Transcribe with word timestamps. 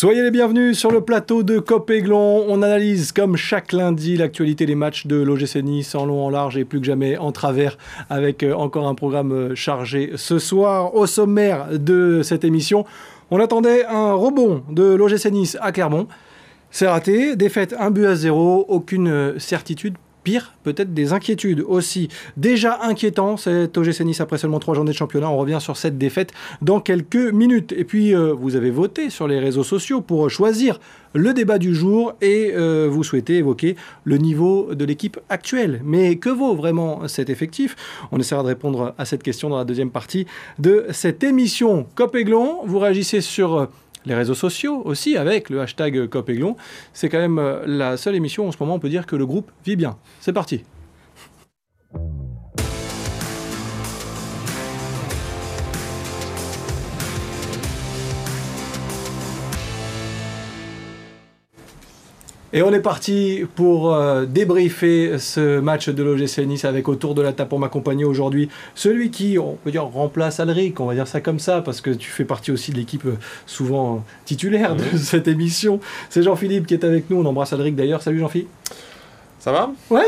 Soyez 0.00 0.22
les 0.22 0.30
bienvenus 0.30 0.78
sur 0.78 0.90
le 0.90 1.02
plateau 1.02 1.42
de 1.42 1.58
Copéglon. 1.58 2.46
On 2.48 2.62
analyse 2.62 3.12
comme 3.12 3.36
chaque 3.36 3.70
lundi 3.70 4.16
l'actualité 4.16 4.64
des 4.64 4.74
matchs 4.74 5.06
de 5.06 5.16
l'OGC 5.16 5.56
Nice 5.56 5.94
en 5.94 6.06
long, 6.06 6.24
en 6.24 6.30
large 6.30 6.56
et 6.56 6.64
plus 6.64 6.80
que 6.80 6.86
jamais 6.86 7.18
en 7.18 7.32
travers 7.32 7.76
avec 8.08 8.42
euh, 8.42 8.54
encore 8.54 8.88
un 8.88 8.94
programme 8.94 9.32
euh, 9.32 9.54
chargé 9.54 10.12
ce 10.16 10.38
soir. 10.38 10.94
Au 10.94 11.04
sommaire 11.04 11.78
de 11.78 12.22
cette 12.22 12.44
émission, 12.44 12.86
on 13.30 13.40
attendait 13.40 13.84
un 13.84 14.14
rebond 14.14 14.62
de 14.70 14.84
l'OGC 14.84 15.30
Nice 15.32 15.58
à 15.60 15.70
Clermont. 15.70 16.06
C'est 16.70 16.88
raté, 16.88 17.36
défaite 17.36 17.74
un 17.78 17.90
but 17.90 18.06
à 18.06 18.14
zéro, 18.14 18.64
aucune 18.70 19.08
euh, 19.08 19.38
certitude 19.38 19.98
Pire, 20.22 20.54
peut-être 20.64 20.92
des 20.92 21.12
inquiétudes 21.12 21.64
aussi. 21.66 22.08
Déjà 22.36 22.80
inquiétant, 22.82 23.36
cet 23.36 23.76
OGC 23.76 24.00
Nice 24.00 24.20
après 24.20 24.38
seulement 24.38 24.58
trois 24.58 24.74
journées 24.74 24.92
de 24.92 24.96
championnat. 24.96 25.30
On 25.30 25.36
revient 25.36 25.58
sur 25.60 25.76
cette 25.76 25.98
défaite 25.98 26.32
dans 26.62 26.80
quelques 26.80 27.16
minutes. 27.16 27.72
Et 27.76 27.84
puis, 27.84 28.14
euh, 28.14 28.32
vous 28.32 28.56
avez 28.56 28.70
voté 28.70 29.10
sur 29.10 29.26
les 29.26 29.38
réseaux 29.38 29.64
sociaux 29.64 30.00
pour 30.00 30.28
choisir 30.30 30.78
le 31.14 31.34
débat 31.34 31.58
du 31.58 31.74
jour 31.74 32.14
et 32.20 32.52
euh, 32.54 32.88
vous 32.90 33.02
souhaitez 33.02 33.38
évoquer 33.38 33.76
le 34.04 34.18
niveau 34.18 34.74
de 34.74 34.84
l'équipe 34.84 35.18
actuelle. 35.28 35.80
Mais 35.84 36.16
que 36.16 36.28
vaut 36.28 36.54
vraiment 36.54 37.08
cet 37.08 37.30
effectif? 37.30 37.76
On 38.12 38.20
essaiera 38.20 38.42
de 38.42 38.48
répondre 38.48 38.94
à 38.98 39.04
cette 39.04 39.22
question 39.22 39.48
dans 39.48 39.58
la 39.58 39.64
deuxième 39.64 39.90
partie 39.90 40.26
de 40.58 40.86
cette 40.90 41.24
émission. 41.24 41.86
Cop 41.94 42.16
vous 42.64 42.78
réagissez 42.78 43.20
sur 43.20 43.68
les 44.06 44.14
réseaux 44.14 44.34
sociaux 44.34 44.82
aussi 44.84 45.16
avec 45.16 45.50
le 45.50 45.60
hashtag 45.60 46.08
COPEGLON. 46.08 46.56
C'est 46.92 47.08
quand 47.08 47.18
même 47.18 47.38
euh, 47.38 47.62
la 47.66 47.96
seule 47.96 48.14
émission 48.14 48.48
en 48.48 48.52
ce 48.52 48.56
moment, 48.60 48.74
on 48.74 48.78
peut 48.78 48.88
dire 48.88 49.06
que 49.06 49.16
le 49.16 49.26
groupe 49.26 49.50
vit 49.64 49.76
bien. 49.76 49.96
C'est 50.20 50.32
parti. 50.32 50.64
Et 62.52 62.62
on 62.62 62.72
est 62.72 62.80
parti 62.80 63.44
pour 63.54 63.94
euh, 63.94 64.26
débriefer 64.26 65.20
ce 65.20 65.60
match 65.60 65.88
de 65.88 66.02
l'OGC 66.02 66.38
Nice 66.48 66.64
avec 66.64 66.88
autour 66.88 67.14
de 67.14 67.22
la 67.22 67.32
table 67.32 67.48
pour 67.48 67.60
m'accompagner 67.60 68.04
aujourd'hui 68.04 68.48
celui 68.74 69.12
qui, 69.12 69.38
on 69.38 69.54
peut 69.62 69.70
dire, 69.70 69.84
remplace 69.84 70.40
Alric, 70.40 70.80
on 70.80 70.86
va 70.86 70.94
dire 70.94 71.06
ça 71.06 71.20
comme 71.20 71.38
ça, 71.38 71.60
parce 71.60 71.80
que 71.80 71.90
tu 71.90 72.10
fais 72.10 72.24
partie 72.24 72.50
aussi 72.50 72.72
de 72.72 72.78
l'équipe 72.78 73.06
euh, 73.06 73.14
souvent 73.46 74.04
titulaire 74.24 74.74
de 74.74 74.96
cette 74.98 75.28
émission. 75.28 75.78
C'est 76.08 76.24
Jean-Philippe 76.24 76.66
qui 76.66 76.74
est 76.74 76.82
avec 76.82 77.08
nous, 77.08 77.18
on 77.18 77.24
embrasse 77.24 77.52
Alric 77.52 77.76
d'ailleurs. 77.76 78.02
Salut 78.02 78.18
Jean-Philippe. 78.18 78.48
Ça 79.40 79.52
va 79.52 79.72
Ouais 79.88 80.04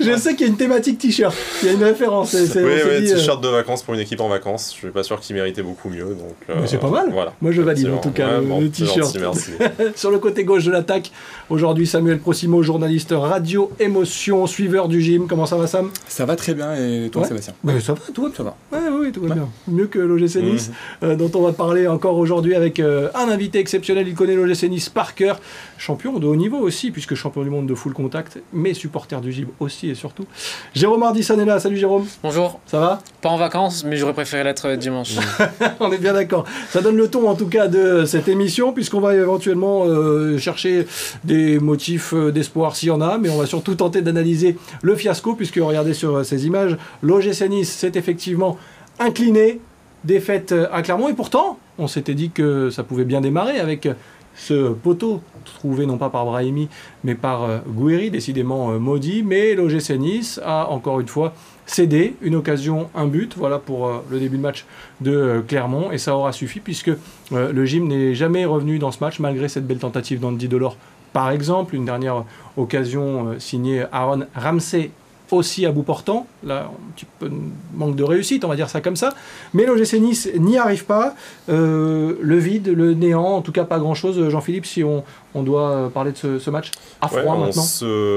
Je 0.00 0.16
sais 0.16 0.34
qu'il 0.34 0.46
y 0.46 0.48
a 0.48 0.52
une 0.52 0.56
thématique 0.56 0.96
t-shirt, 0.96 1.36
il 1.62 1.66
y 1.66 1.70
a 1.70 1.74
une 1.74 1.84
référence. 1.84 2.32
oui, 2.32 2.48
oui 2.56 3.06
t-shirt 3.06 3.42
de 3.42 3.48
vacances 3.48 3.82
pour 3.82 3.92
une 3.92 4.00
équipe 4.00 4.22
en 4.22 4.28
vacances. 4.30 4.72
Je 4.72 4.78
suis 4.78 4.90
pas 4.90 5.02
sûr 5.02 5.20
qu'il 5.20 5.36
méritait 5.36 5.62
beaucoup 5.62 5.90
mieux. 5.90 6.06
Donc, 6.06 6.34
Mais 6.48 6.66
c'est 6.66 6.78
pas 6.78 6.88
mal. 6.88 7.10
Voilà. 7.12 7.34
Moi 7.42 7.52
je 7.52 7.60
valide 7.60 7.90
en 7.90 7.98
tout 7.98 8.10
cas 8.10 8.40
le, 8.40 8.68
t-shirt. 8.70 9.14
Merci. 9.20 9.50
Sur 9.96 10.10
le 10.10 10.18
côté 10.18 10.44
gauche 10.44 10.64
de 10.64 10.70
l'attaque, 10.70 11.12
aujourd'hui 11.50 11.86
Samuel 11.86 12.20
Prosimo, 12.20 12.62
journaliste 12.62 13.12
radio 13.14 13.70
émotion, 13.78 14.46
suiveur 14.46 14.88
du 14.88 15.02
gym. 15.02 15.26
Comment 15.28 15.44
ça 15.44 15.56
va 15.56 15.66
Sam? 15.66 15.90
Ça 16.08 16.24
va 16.24 16.36
très 16.36 16.54
bien 16.54 16.74
et 16.74 17.10
toi 17.10 17.26
Sébastien? 17.26 17.52
Ça 17.80 17.92
va, 17.92 18.00
tout 18.14 18.32
ça 18.34 18.44
va. 18.44 18.56
Ouais, 18.72 18.78
oui, 18.98 19.12
tout 19.12 19.20
va 19.20 19.34
bien. 19.34 19.48
Mieux 19.68 19.88
que 19.88 19.98
l'OGC 19.98 20.36
Nice, 20.36 20.70
mhm. 21.02 21.10
euh, 21.10 21.16
dont 21.16 21.30
on 21.34 21.42
va 21.42 21.52
parler 21.52 21.86
encore 21.86 22.16
aujourd'hui 22.16 22.54
avec 22.54 22.80
euh, 22.80 23.10
un 23.14 23.28
invité 23.28 23.58
exceptionnel. 23.58 24.08
Il 24.08 24.14
connaît 24.14 24.36
l'OGC 24.36 24.70
Nice 24.70 24.88
par 24.88 25.14
cœur, 25.14 25.38
champion 25.76 26.18
de 26.18 26.26
haut 26.26 26.36
niveau 26.36 26.58
aussi, 26.58 26.90
puisque 26.90 27.14
champion 27.14 27.42
du 27.42 27.50
monde 27.50 27.66
de 27.66 27.73
full 27.74 27.92
contact, 27.92 28.38
mais 28.52 28.74
supporter 28.74 29.20
du 29.20 29.32
GIB 29.32 29.48
aussi 29.60 29.90
et 29.90 29.94
surtout. 29.94 30.26
Jérôme 30.74 31.02
Ardisson 31.02 31.38
est 31.38 31.44
là, 31.44 31.58
salut 31.60 31.76
Jérôme. 31.76 32.06
Bonjour. 32.22 32.60
Ça 32.66 32.80
va? 32.80 32.98
Pas 33.20 33.28
en 33.28 33.36
vacances, 33.36 33.84
mais 33.84 33.96
j'aurais 33.96 34.12
préféré 34.12 34.44
l'être 34.44 34.74
dimanche. 34.76 35.16
On 35.80 35.90
est 35.92 35.98
bien 35.98 36.12
d'accord. 36.12 36.44
Ça 36.70 36.80
donne 36.80 36.96
le 36.96 37.08
ton 37.08 37.28
en 37.28 37.34
tout 37.34 37.48
cas 37.48 37.68
de 37.68 38.04
cette 38.04 38.28
émission, 38.28 38.72
puisqu'on 38.72 39.00
va 39.00 39.14
éventuellement 39.14 39.84
euh, 39.84 40.38
chercher 40.38 40.86
des 41.24 41.58
motifs 41.58 42.14
euh, 42.14 42.32
d'espoir 42.32 42.76
s'il 42.76 42.88
y 42.88 42.92
en 42.92 43.00
a, 43.00 43.18
mais 43.18 43.28
on 43.30 43.38
va 43.38 43.46
surtout 43.46 43.74
tenter 43.74 44.02
d'analyser 44.02 44.56
le 44.82 44.96
fiasco, 44.96 45.34
puisque 45.34 45.56
regardez 45.56 45.94
sur 45.94 46.16
euh, 46.16 46.24
ces 46.24 46.46
images, 46.46 46.76
l'OGC 47.02 47.48
Nice 47.48 47.72
s'est 47.72 47.92
effectivement 47.94 48.58
incliné, 48.98 49.60
défaite 50.04 50.54
à 50.72 50.82
Clermont, 50.82 51.08
et 51.08 51.14
pourtant, 51.14 51.58
on 51.78 51.88
s'était 51.88 52.14
dit 52.14 52.30
que 52.30 52.70
ça 52.70 52.82
pouvait 52.82 53.04
bien 53.04 53.20
démarrer 53.20 53.58
avec 53.58 53.88
ce 54.34 54.72
poteau 54.72 55.20
trouvé 55.44 55.86
non 55.86 55.98
pas 55.98 56.10
par 56.10 56.24
Brahimi 56.24 56.68
mais 57.02 57.14
par 57.14 57.44
euh, 57.44 57.58
Gouiri, 57.66 58.10
décidément 58.10 58.72
euh, 58.72 58.78
maudit. 58.78 59.22
Mais 59.22 59.54
l'OGC 59.54 59.90
Nice 59.98 60.40
a 60.44 60.68
encore 60.70 61.00
une 61.00 61.08
fois 61.08 61.34
cédé 61.66 62.14
une 62.20 62.34
occasion, 62.34 62.88
un 62.94 63.06
but, 63.06 63.34
voilà 63.36 63.58
pour 63.58 63.86
euh, 63.86 64.04
le 64.10 64.18
début 64.18 64.36
de 64.36 64.42
match 64.42 64.64
de 65.00 65.42
Clermont. 65.46 65.92
Et 65.92 65.98
ça 65.98 66.16
aura 66.16 66.32
suffi 66.32 66.60
puisque 66.60 66.90
le 67.30 67.64
gym 67.64 67.88
n'est 67.88 68.14
jamais 68.14 68.44
revenu 68.44 68.78
dans 68.78 68.90
ce 68.90 69.00
match 69.00 69.18
malgré 69.18 69.48
cette 69.48 69.66
belle 69.66 69.78
tentative 69.78 70.20
d'Andy 70.20 70.48
Delors. 70.48 70.76
Par 71.12 71.30
exemple, 71.30 71.76
une 71.76 71.84
dernière 71.84 72.24
occasion 72.56 73.38
signée 73.38 73.84
Aaron 73.92 74.24
Ramsey 74.34 74.90
aussi 75.30 75.66
à 75.66 75.72
bout 75.72 75.82
portant. 75.82 76.26
Là, 76.44 76.70
un 76.70 76.92
petit 76.94 77.06
peu 77.18 77.30
manque 77.74 77.96
de 77.96 78.04
réussite, 78.04 78.44
on 78.44 78.48
va 78.48 78.56
dire 78.56 78.70
ça 78.70 78.80
comme 78.80 78.96
ça. 78.96 79.14
Mais 79.52 79.66
l'OGC 79.66 79.94
Nice 79.94 80.28
n'y 80.36 80.58
arrive 80.58 80.84
pas. 80.84 81.14
Euh, 81.48 82.16
le 82.20 82.38
vide, 82.38 82.68
le 82.68 82.94
néant, 82.94 83.24
en 83.24 83.42
tout 83.42 83.52
cas 83.52 83.64
pas 83.64 83.78
grand-chose. 83.78 84.28
Jean-Philippe, 84.28 84.66
si 84.66 84.84
on, 84.84 85.04
on 85.34 85.42
doit 85.42 85.70
euh, 85.70 85.88
parler 85.88 86.12
de 86.12 86.38
ce, 86.38 86.50
match 86.50 86.70
à 87.00 87.08
froid 87.08 87.36
maintenant 87.36 87.64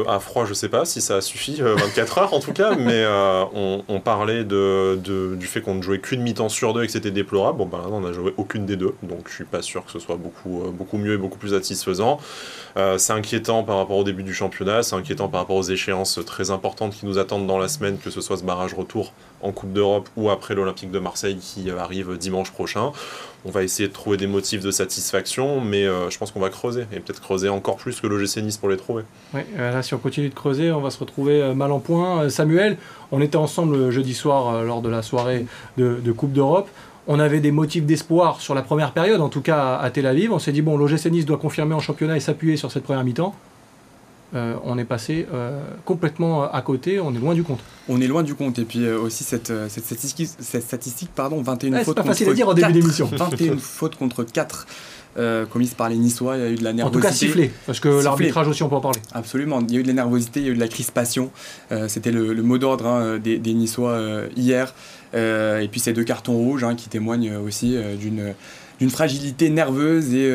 À 0.07 0.19
froid, 0.19 0.45
je 0.45 0.53
sais 0.53 0.69
pas 0.69 0.85
si 0.85 1.01
ça 1.01 1.17
a 1.17 1.21
suffi, 1.21 1.61
24 1.61 2.17
euh, 2.17 2.21
heures 2.21 2.33
en 2.33 2.39
tout 2.39 2.53
cas, 2.53 2.75
mais 2.79 3.05
on, 3.53 3.99
parlait 3.99 4.43
de, 4.43 4.97
du 5.35 5.47
fait 5.47 5.61
qu'on 5.61 5.75
ne 5.75 5.81
jouait 5.81 5.99
qu'une 5.99 6.21
mi-temps 6.21 6.49
sur 6.49 6.73
deux 6.73 6.83
et 6.83 6.85
que 6.85 6.91
c'était 6.91 7.11
déplorable. 7.11 7.57
Bon, 7.57 7.65
ben 7.65 7.79
là, 7.79 7.87
on 7.91 8.01
n'a 8.01 8.13
joué 8.13 8.33
aucune 8.37 8.65
des 8.65 8.75
deux, 8.75 8.95
donc 9.03 9.27
je 9.27 9.33
suis 9.33 9.43
pas 9.43 9.61
sûr 9.61 9.85
que 9.85 9.91
ce 9.91 9.99
soit 9.99 10.15
beaucoup, 10.15 10.63
beaucoup 10.71 10.97
mieux 10.97 11.15
et 11.15 11.17
beaucoup 11.17 11.37
plus 11.37 11.49
satisfaisant. 11.49 12.19
c'est 12.97 13.13
inquiétant 13.13 13.63
par 13.63 13.77
rapport 13.77 13.97
au 13.97 14.03
début 14.03 14.23
du 14.23 14.33
championnat, 14.33 14.83
c'est 14.83 14.95
inquiétant 14.95 15.27
par 15.27 15.41
rapport 15.41 15.57
aux 15.57 15.63
échéances 15.63 16.19
très 16.25 16.51
importantes 16.51 16.93
qui 16.93 17.05
nous 17.05 17.17
attendent 17.17 17.47
dans 17.47 17.59
la 17.59 17.67
semaine, 17.67 17.97
que 17.97 18.09
ce 18.09 18.21
soit 18.21 18.37
ce 18.37 18.43
barrage 18.43 18.73
retour 18.73 19.13
en 19.41 19.51
Coupe 19.51 19.73
d'Europe 19.73 20.09
ou 20.15 20.29
après 20.29 20.55
l'Olympique 20.55 20.91
de 20.91 20.99
Marseille 20.99 21.37
qui 21.37 21.69
arrive 21.69 22.17
dimanche 22.17 22.51
prochain. 22.51 22.91
On 23.45 23.51
va 23.51 23.63
essayer 23.63 23.87
de 23.87 23.93
trouver 23.93 24.17
des 24.17 24.27
motifs 24.27 24.61
de 24.61 24.71
satisfaction, 24.71 25.61
mais 25.61 25.85
euh, 25.85 26.09
je 26.09 26.17
pense 26.17 26.31
qu'on 26.31 26.39
va 26.39 26.49
creuser, 26.49 26.81
et 26.91 26.99
peut-être 26.99 27.21
creuser 27.21 27.49
encore 27.49 27.77
plus 27.77 28.01
que 28.01 28.07
l'OGC 28.07 28.37
Nice 28.37 28.57
pour 28.57 28.67
les 28.67 28.77
trouver. 28.77 29.03
Oui, 29.33 29.41
euh, 29.57 29.71
là, 29.71 29.83
si 29.83 29.93
on 29.93 29.99
continue 29.99 30.29
de 30.29 30.33
creuser, 30.33 30.71
on 30.71 30.81
va 30.81 30.89
se 30.89 30.99
retrouver 30.99 31.41
euh, 31.41 31.53
mal 31.53 31.71
en 31.71 31.79
point. 31.79 32.29
Samuel, 32.29 32.77
on 33.11 33.21
était 33.21 33.37
ensemble 33.37 33.91
jeudi 33.91 34.13
soir 34.13 34.63
lors 34.63 34.81
de 34.81 34.89
la 34.89 35.01
soirée 35.01 35.45
de, 35.77 36.11
Coupe 36.11 36.33
d'Europe. 36.33 36.67
On 37.07 37.19
avait 37.19 37.39
des 37.39 37.51
motifs 37.51 37.85
d'espoir 37.85 38.41
sur 38.41 38.53
la 38.53 38.63
première 38.63 38.91
période, 38.91 39.21
en 39.21 39.29
tout 39.29 39.41
cas 39.41 39.77
à 39.77 39.89
Tel 39.91 40.07
Aviv. 40.07 40.33
On 40.33 40.39
s'est 40.39 40.51
dit, 40.51 40.61
bon, 40.61 40.77
l'OGC 40.77 41.05
Nice 41.05 41.25
doit 41.25 41.37
confirmer 41.37 41.73
en 41.73 41.79
championnat 41.79 42.17
et 42.17 42.19
s'appuyer 42.19 42.57
sur 42.57 42.71
cette 42.71 42.83
première 42.83 43.05
mi-temps. 43.05 43.33
Euh, 44.35 44.55
on 44.65 44.77
est 44.77 44.83
passé 44.83 45.25
euh, 45.33 45.61
complètement 45.85 46.51
à 46.51 46.61
côté, 46.61 46.99
on 46.99 47.15
est 47.15 47.19
loin 47.19 47.33
du 47.33 47.43
compte. 47.43 47.61
On 47.87 48.01
est 48.01 48.07
loin 48.07 48.23
du 48.23 48.35
compte, 48.35 48.59
et 48.59 48.65
puis 48.65 48.83
euh, 48.83 48.99
aussi 48.99 49.23
cette, 49.23 49.53
cette, 49.69 49.85
statistique, 49.85 50.29
cette 50.39 50.63
statistique, 50.63 51.11
pardon, 51.15 51.41
21 51.41 51.83
fautes 51.85 51.95
pas 51.95 52.03
facile 52.03 52.29
à 52.29 52.33
dire 52.33 52.49
en 52.49 52.53
début 52.53 52.73
d'émission. 52.73 53.05
21 53.11 53.57
fautes 53.57 53.95
contre 53.95 54.23
4 54.23 54.67
commises 55.49 55.73
par 55.73 55.89
les 55.89 55.95
Niçois, 55.95 56.37
il 56.37 56.43
y 56.43 56.45
a 56.45 56.49
eu 56.51 56.55
de 56.55 56.63
la 56.63 56.73
nervosité. 56.73 56.97
En 56.97 57.01
tout 57.01 57.07
cas 57.07 57.11
sifflé, 57.11 57.51
parce 57.65 57.79
que 57.79 58.03
l'arbitrage 58.03 58.47
aussi 58.47 58.61
on 58.61 58.69
peut 58.69 58.75
en 58.75 58.81
parler. 58.81 58.99
Absolument, 59.13 59.61
il 59.67 59.73
y 59.73 59.77
a 59.77 59.79
eu 59.79 59.83
de 59.83 59.87
la 59.87 59.95
nervosité, 59.95 60.41
il 60.41 60.45
y 60.45 60.49
a 60.49 60.51
eu 60.51 60.55
de 60.55 60.59
la 60.59 60.67
crispation, 60.67 61.31
c'était 61.87 62.11
le, 62.11 62.35
mot 62.43 62.59
d'ordre 62.59 62.85
hein, 62.85 63.17
des, 63.17 63.39
des, 63.39 63.55
Niçois 63.55 63.99
hier, 64.35 64.75
et 65.15 65.67
puis 65.71 65.79
ces 65.79 65.93
deux 65.93 66.03
cartons 66.03 66.37
rouges 66.37 66.63
hein, 66.63 66.75
qui 66.75 66.87
témoignent 66.87 67.35
aussi 67.37 67.75
d'une 67.99 68.89
fragilité 68.91 69.49
nerveuse 69.49 70.13
et 70.13 70.31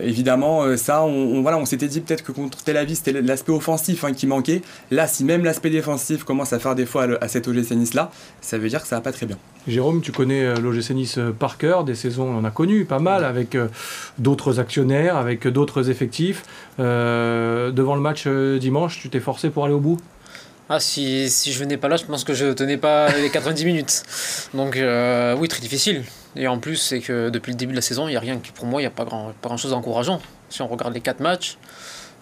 évidemment, 0.00 0.62
euh, 0.62 0.76
ça, 0.76 1.04
on, 1.04 1.42
voilà, 1.42 1.58
on 1.58 1.64
s'était 1.64 1.88
dit 1.88 2.00
peut-être 2.00 2.22
que 2.22 2.32
contre 2.32 2.62
Tel 2.62 2.76
Aviv, 2.76 2.96
c'était 2.96 3.20
l'aspect 3.20 3.52
offensif 3.52 4.04
hein, 4.04 4.12
qui 4.12 4.26
manquait. 4.26 4.62
Là, 4.90 5.06
si 5.06 5.24
même 5.24 5.44
l'aspect 5.44 5.70
défensif 5.70 6.24
commence 6.24 6.52
à 6.52 6.58
faire 6.58 6.74
défaut 6.74 7.00
à, 7.00 7.06
à 7.20 7.28
cet 7.28 7.48
OGC 7.48 7.72
Nice-là, 7.72 8.10
ça 8.40 8.58
veut 8.58 8.68
dire 8.68 8.82
que 8.82 8.88
ça 8.88 8.96
va 8.96 9.02
pas 9.02 9.12
très 9.12 9.26
bien. 9.26 9.38
Jérôme, 9.66 10.00
tu 10.00 10.12
connais 10.12 10.44
euh, 10.44 10.56
l'OGC 10.56 10.90
Nice 10.90 11.18
euh, 11.18 11.30
par 11.32 11.58
cœur, 11.58 11.84
des 11.84 11.94
saisons, 11.94 12.28
on 12.28 12.38
en 12.38 12.44
a 12.44 12.50
connu 12.50 12.84
pas 12.84 12.98
mal 12.98 13.24
avec 13.24 13.56
d'autres 14.18 14.60
actionnaires, 14.60 15.16
avec 15.16 15.46
d'autres 15.48 15.90
effectifs. 15.90 16.42
devant 16.78 17.94
le 17.94 18.00
match 18.00 18.26
dimanche, 18.26 19.00
tu 19.00 19.08
t'es 19.08 19.20
forcé 19.20 19.50
pour 19.50 19.64
aller 19.64 19.74
au 19.74 19.80
bout? 19.80 19.98
Ah, 20.68 20.80
si, 20.80 21.28
si 21.30 21.52
je 21.52 21.58
venais 21.58 21.76
pas 21.76 21.88
là, 21.88 21.96
je 21.96 22.04
pense 22.04 22.24
que 22.24 22.34
je 22.34 22.52
tenais 22.52 22.76
pas 22.78 23.12
les 23.16 23.30
90 23.30 23.64
minutes. 23.64 24.02
Donc, 24.54 24.74
oui, 24.76 25.48
très 25.48 25.60
difficile. 25.60 26.04
Et 26.36 26.48
en 26.48 26.58
plus, 26.58 26.76
c'est 26.76 27.00
que 27.00 27.30
depuis 27.30 27.52
le 27.52 27.56
début 27.56 27.72
de 27.72 27.78
la 27.78 27.82
saison, 27.82 28.08
il 28.08 28.12
y 28.12 28.16
a 28.16 28.20
rien 28.20 28.38
qui, 28.38 28.50
pour 28.50 28.66
moi, 28.66 28.80
il 28.80 28.84
n'y 28.84 28.88
a 28.88 28.90
pas 28.90 29.04
grand, 29.04 29.32
pas 29.40 29.48
grand 29.48 29.56
chose 29.56 29.70
d'encourageant. 29.70 30.20
Si 30.48 30.62
on 30.62 30.68
regarde 30.68 30.94
les 30.94 31.00
quatre 31.00 31.20
matchs, 31.20 31.58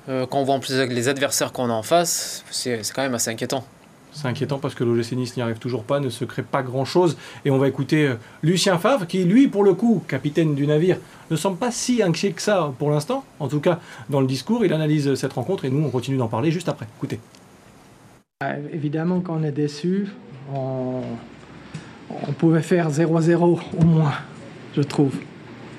euh, 0.09 0.27
quand 0.27 0.39
on 0.39 0.45
voit 0.45 0.55
en 0.55 0.61
plus 0.61 0.75
les 0.75 1.09
adversaires 1.09 1.53
qu'on 1.53 1.71
a 1.71 1.73
en 1.73 1.83
face, 1.83 2.45
c'est 2.51 2.81
quand 2.95 3.03
même 3.03 3.15
assez 3.15 3.31
inquiétant. 3.31 3.65
C'est 4.13 4.29
inquiétant 4.29 4.59
parce 4.59 4.75
que 4.75 4.85
l'OGC 4.85 5.13
Nice 5.13 5.37
n'y 5.37 5.43
arrive 5.43 5.59
toujours 5.59 5.85
pas, 5.85 5.99
ne 5.99 6.11
se 6.11 6.27
crée 6.27 6.43
pas 6.43 6.63
grand-chose. 6.63 7.17
Et 7.47 7.51
on 7.51 7.57
va 7.57 7.69
écouter 7.69 8.09
euh, 8.09 8.17
Lucien 8.43 8.77
Favre, 8.79 9.07
qui 9.07 9.25
lui, 9.25 9.49
pour 9.49 9.65
le 9.65 9.73
coup, 9.73 10.03
capitaine 10.07 10.55
du 10.55 10.67
navire, 10.67 10.99
ne 11.31 11.37
semble 11.37 11.57
pas 11.57 11.71
si 11.71 12.03
inquiet 12.03 12.33
que 12.33 12.43
ça 12.43 12.75
pour 12.79 12.91
l'instant. 12.91 13.25
En 13.41 13.49
tout 13.49 13.61
cas, 13.61 13.81
dans 14.11 14.21
le 14.21 14.27
discours, 14.27 14.67
il 14.67 14.73
analyse 14.75 15.15
cette 15.15 15.33
rencontre 15.33 15.65
et 15.65 15.71
nous, 15.71 15.83
on 15.83 15.91
continue 15.91 16.19
d'en 16.19 16.29
parler 16.29 16.51
juste 16.51 16.69
après. 16.69 16.87
Écoutez. 16.99 17.21
Euh, 18.43 18.57
évidemment, 18.73 19.21
quand 19.21 19.37
on 19.41 19.43
est 19.45 19.53
déçu, 19.53 20.09
on, 20.55 21.01
on 22.29 22.33
pouvait 22.33 22.63
faire 22.63 22.91
0-0 22.91 23.61
au 23.81 23.85
moins, 23.85 24.13
je 24.77 24.83
trouve. 24.83 25.17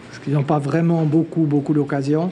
Parce 0.10 0.24
qu'ils 0.24 0.34
n'ont 0.34 0.44
pas 0.44 0.60
vraiment 0.60 1.04
beaucoup, 1.04 1.42
beaucoup 1.42 1.74
d'occasions. 1.74 2.30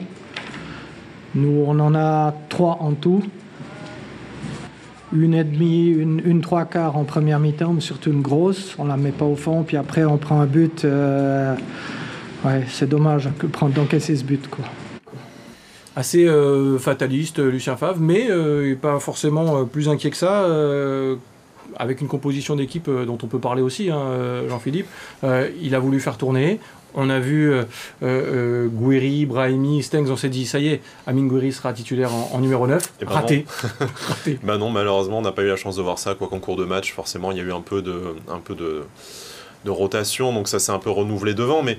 Nous, 1.34 1.64
on 1.66 1.78
en 1.78 1.94
a 1.94 2.34
trois 2.48 2.78
en 2.80 2.92
tout. 2.92 3.22
Une 5.12 5.34
et 5.34 5.44
demie, 5.44 5.88
une, 5.88 6.22
une 6.24 6.40
trois 6.40 6.64
quarts 6.64 6.96
en 6.96 7.04
première 7.04 7.38
mi-temps, 7.38 7.74
mais 7.74 7.80
surtout 7.80 8.10
une 8.12 8.22
grosse. 8.22 8.74
On 8.78 8.86
la 8.86 8.96
met 8.96 9.12
pas 9.12 9.26
au 9.26 9.36
fond, 9.36 9.62
puis 9.62 9.76
après 9.76 10.04
on 10.04 10.16
prend 10.16 10.40
un 10.40 10.46
but. 10.46 10.84
euh, 10.84 11.54
ouais, 12.44 12.64
c'est 12.68 12.88
dommage 12.88 13.28
que 13.38 13.46
prendre 13.46 13.74
d'encaisser 13.74 14.16
ce 14.16 14.24
but, 14.24 14.48
quoi. 14.48 14.64
Assez 15.94 16.26
euh, 16.26 16.78
fataliste, 16.78 17.38
euh, 17.38 17.50
Lucien 17.50 17.76
Favre, 17.76 18.00
mais 18.00 18.28
euh, 18.30 18.74
pas 18.76 18.98
forcément 18.98 19.64
plus 19.66 19.88
inquiet 19.88 20.10
que 20.10 20.16
ça. 20.16 20.46
avec 21.76 22.00
une 22.00 22.08
composition 22.08 22.56
d'équipe 22.56 22.88
dont 22.88 23.18
on 23.22 23.26
peut 23.26 23.38
parler 23.38 23.62
aussi, 23.62 23.90
hein, 23.90 24.42
Jean-Philippe. 24.48 24.86
Il 25.60 25.74
a 25.74 25.78
voulu 25.78 26.00
faire 26.00 26.18
tourner. 26.18 26.58
On 26.94 27.08
a 27.08 27.18
vu 27.18 27.50
euh, 27.52 27.64
euh, 28.02 28.68
Gouiri, 28.68 29.24
Brahimi, 29.24 29.82
Stengs, 29.82 30.10
on 30.10 30.16
s'est 30.16 30.28
dit, 30.28 30.46
ça 30.46 30.58
y 30.58 30.68
est, 30.68 30.82
Amine 31.06 31.28
Gouiri 31.28 31.52
sera 31.52 31.72
titulaire 31.72 32.12
en, 32.12 32.30
en 32.34 32.40
numéro 32.40 32.66
9. 32.66 32.92
Eh 33.00 33.04
ben 33.04 33.12
Raté. 33.12 33.46
Raté. 34.08 34.38
Bah 34.42 34.58
non, 34.58 34.70
malheureusement, 34.70 35.18
on 35.18 35.22
n'a 35.22 35.32
pas 35.32 35.42
eu 35.42 35.48
la 35.48 35.56
chance 35.56 35.76
de 35.76 35.82
voir 35.82 35.98
ça. 35.98 36.14
Quoi 36.14 36.28
qu'en 36.28 36.38
cours 36.38 36.56
de 36.56 36.64
match, 36.64 36.92
forcément, 36.92 37.32
il 37.32 37.38
y 37.38 37.40
a 37.40 37.44
eu 37.44 37.52
un 37.52 37.62
peu 37.62 37.80
de, 37.80 38.14
un 38.28 38.40
peu 38.40 38.54
de, 38.54 38.82
de 39.64 39.70
rotation, 39.70 40.34
donc 40.34 40.48
ça 40.48 40.58
s'est 40.58 40.72
un 40.72 40.78
peu 40.78 40.90
renouvelé 40.90 41.32
devant. 41.34 41.62
Mais 41.62 41.78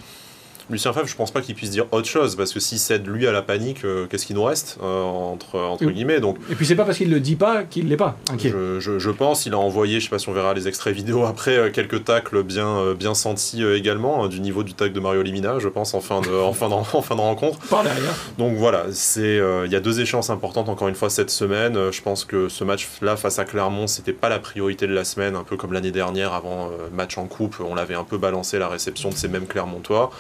Lucien 0.69 0.94
Favre, 0.94 1.07
je 1.07 1.15
pense 1.15 1.31
pas 1.31 1.42
qu'il 1.42 1.56
puisse 1.56 1.69
dire 1.71 1.86
autre 1.92 2.07
chose, 2.07 2.36
parce 2.36 2.54
que 2.54 2.60
s'il 2.60 2.80
cède 2.80 3.06
lui 3.07 3.27
à 3.27 3.31
la 3.31 3.42
panique, 3.42 3.83
euh, 3.86 4.06
qu'est-ce 4.07 4.25
qui 4.25 4.33
nous 4.33 4.44
reste 4.44 4.77
euh, 4.81 5.01
entre, 5.04 5.60
entre 5.60 5.86
Oui. 5.86 5.94
guillemets 5.94 6.19
Donc, 6.19 6.38
Et 6.50 6.56
puis 6.56 6.65
c'est 6.65 6.75
pas 6.75 6.86
parce 6.86 6.98
qu'il 6.98 7.10
le 7.10 7.19
dit 7.19 7.36
pas 7.36 7.63
qu'il 7.63 7.88
l'est 7.89 7.98
pas 7.98 8.18
je, 8.38 8.80
je- 8.80 8.98
je 9.00 9.10
pense, 9.10 9.45
il 9.45 9.54
a 9.54 9.57
envoyé, 9.60 10.00
je 10.00 10.06
sais 10.06 10.10
pas 10.10 10.19
si 10.19 10.30
on 10.30 10.33
verra 10.33 10.54
les 10.54 10.68
extraits 10.68 10.95
vidéo 10.95 11.25
après, 11.25 11.57
euh, 11.57 11.69
quelques 11.69 12.06
tacles 12.06 12.44
bien, 12.44 12.94
bien 12.94 13.13
sentis 13.13 13.63
également, 13.63 14.25
euh, 14.25 14.27
du 14.30 14.39
niveau 14.39 14.63
du 14.63 14.74
tacle 14.74 14.94
de 14.94 15.00
Mario 15.00 15.21
Limina, 15.21 15.60
je 15.60 15.68
pense, 15.68 15.94
en 15.94 16.01
fin 16.01 16.21
de, 16.21 16.30
en 16.33 16.54
fin 16.54 16.69
de, 16.69 16.74
en 16.74 16.83
fin 16.83 17.15
de 17.15 17.21
rencontre. 17.21 17.60
Par 17.69 17.83
derrière. 17.83 18.13
Donc 18.38 18.56
voilà, 18.56 18.86
c'est 18.92 19.39
il 19.65 19.71
y 19.71 19.75
a 19.75 19.80
deux 19.80 20.00
échéances 20.00 20.30
importantes 20.30 20.69
encore 20.69 20.88
une 20.88 20.95
fois 20.95 21.10
cette 21.10 21.30
semaine. 21.30 21.92
Je 21.92 22.01
pense 22.01 22.24
que 22.25 22.48
ce 22.50 22.63
match-là 22.63 23.15
face 23.18 23.39
à 23.39 23.45
Clermont, 23.45 23.88
c'était 23.88 24.13
pas 24.13 24.30
la 24.30 24.39
priorité 24.39 24.88
de 24.88 24.94
la 24.94 25.04
semaine, 25.04 25.36
un 25.36 25.44
peu 25.44 25.57
comme 25.57 25.74
l'année 25.74 25.92
dernière 25.92 26.33
avant 26.33 26.69
match 26.94 27.18
en 27.18 27.25
coupe, 27.25 27.57
on 27.60 27.75
l'avait 27.75 27.95
un 27.95 28.04
peu 28.04 28.18
balancé 28.18 28.60
la 28.60 28.68
réception 28.69 29.10
de 29.10 29.15
ces 29.15 29.27
mêmes 29.27 29.45
Clermontois. 29.48 30.12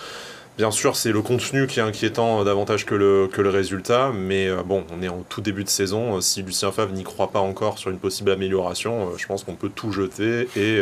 Bien 0.55 0.69
sûr, 0.69 0.95
c'est 0.95 1.11
le 1.11 1.23
contenu 1.23 1.65
qui 1.65 1.79
est 1.79 1.83
inquiétant 1.83 2.41
euh, 2.41 2.43
davantage 2.43 2.85
que 2.85 2.93
le, 2.93 3.27
que 3.27 3.41
le 3.41 3.49
résultat, 3.49 4.11
mais 4.13 4.47
euh, 4.47 4.61
bon, 4.63 4.83
on 4.95 5.01
est 5.01 5.07
en 5.07 5.23
tout 5.27 5.41
début 5.41 5.63
de 5.63 5.69
saison. 5.69 6.17
Euh, 6.17 6.21
Si 6.21 6.43
Lucien 6.43 6.71
Favre 6.71 6.93
n'y 6.93 7.01
croit 7.01 7.31
pas 7.31 7.39
encore 7.39 7.79
sur 7.79 7.89
une 7.89 7.97
possible 7.97 8.29
amélioration, 8.29 9.09
je 9.17 9.25
pense 9.25 9.43
qu'on 9.43 9.55
peut 9.55 9.71
tout 9.73 9.91
jeter 9.91 10.47
et 10.55 10.81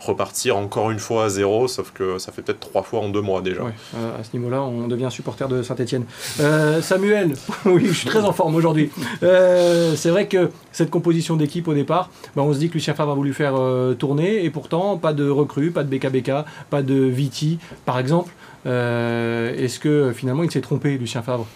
repartir 0.00 0.56
encore 0.56 0.90
une 0.90 0.98
fois 0.98 1.24
à 1.24 1.28
zéro, 1.28 1.68
sauf 1.68 1.92
que 1.92 2.18
ça 2.18 2.32
fait 2.32 2.42
peut-être 2.42 2.60
trois 2.60 2.82
fois 2.82 3.00
en 3.00 3.08
deux 3.08 3.20
mois 3.20 3.40
déjà. 3.40 3.62
Ouais, 3.62 3.72
à 4.18 4.24
ce 4.24 4.36
niveau-là, 4.36 4.62
on 4.62 4.88
devient 4.88 5.08
supporter 5.10 5.48
de 5.48 5.62
Saint-Etienne. 5.62 6.04
Samuel, 6.82 7.34
oui, 7.64 7.86
je 7.86 7.92
suis 7.92 8.08
très 8.08 8.24
en 8.24 8.32
forme 8.32 8.54
aujourd'hui. 8.56 8.90
C'est 9.20 10.10
vrai 10.10 10.26
que 10.26 10.50
cette 10.72 10.90
composition 10.90 11.36
d'équipe 11.36 11.68
au 11.68 11.74
départ, 11.74 12.10
bah, 12.36 12.42
on 12.42 12.52
se 12.52 12.58
dit 12.58 12.68
que 12.68 12.74
Lucien 12.74 12.94
Favre 12.94 13.12
a 13.12 13.14
voulu 13.14 13.32
faire 13.32 13.54
tourner, 13.98 14.44
et 14.44 14.50
pourtant, 14.50 14.96
pas 14.98 15.12
de 15.12 15.28
recrues, 15.28 15.70
pas 15.70 15.84
de 15.84 15.96
BKBK, 15.96 16.30
pas 16.70 16.82
de 16.82 16.94
Viti, 16.94 17.58
par 17.84 17.98
exemple. 17.98 18.32
Euh, 18.66 19.54
Est-ce 19.56 19.78
que 19.78 20.12
finalement 20.14 20.42
il 20.42 20.50
s'est 20.50 20.60
trompé, 20.60 20.96
Lucien 20.98 21.22
Favre? 21.22 21.46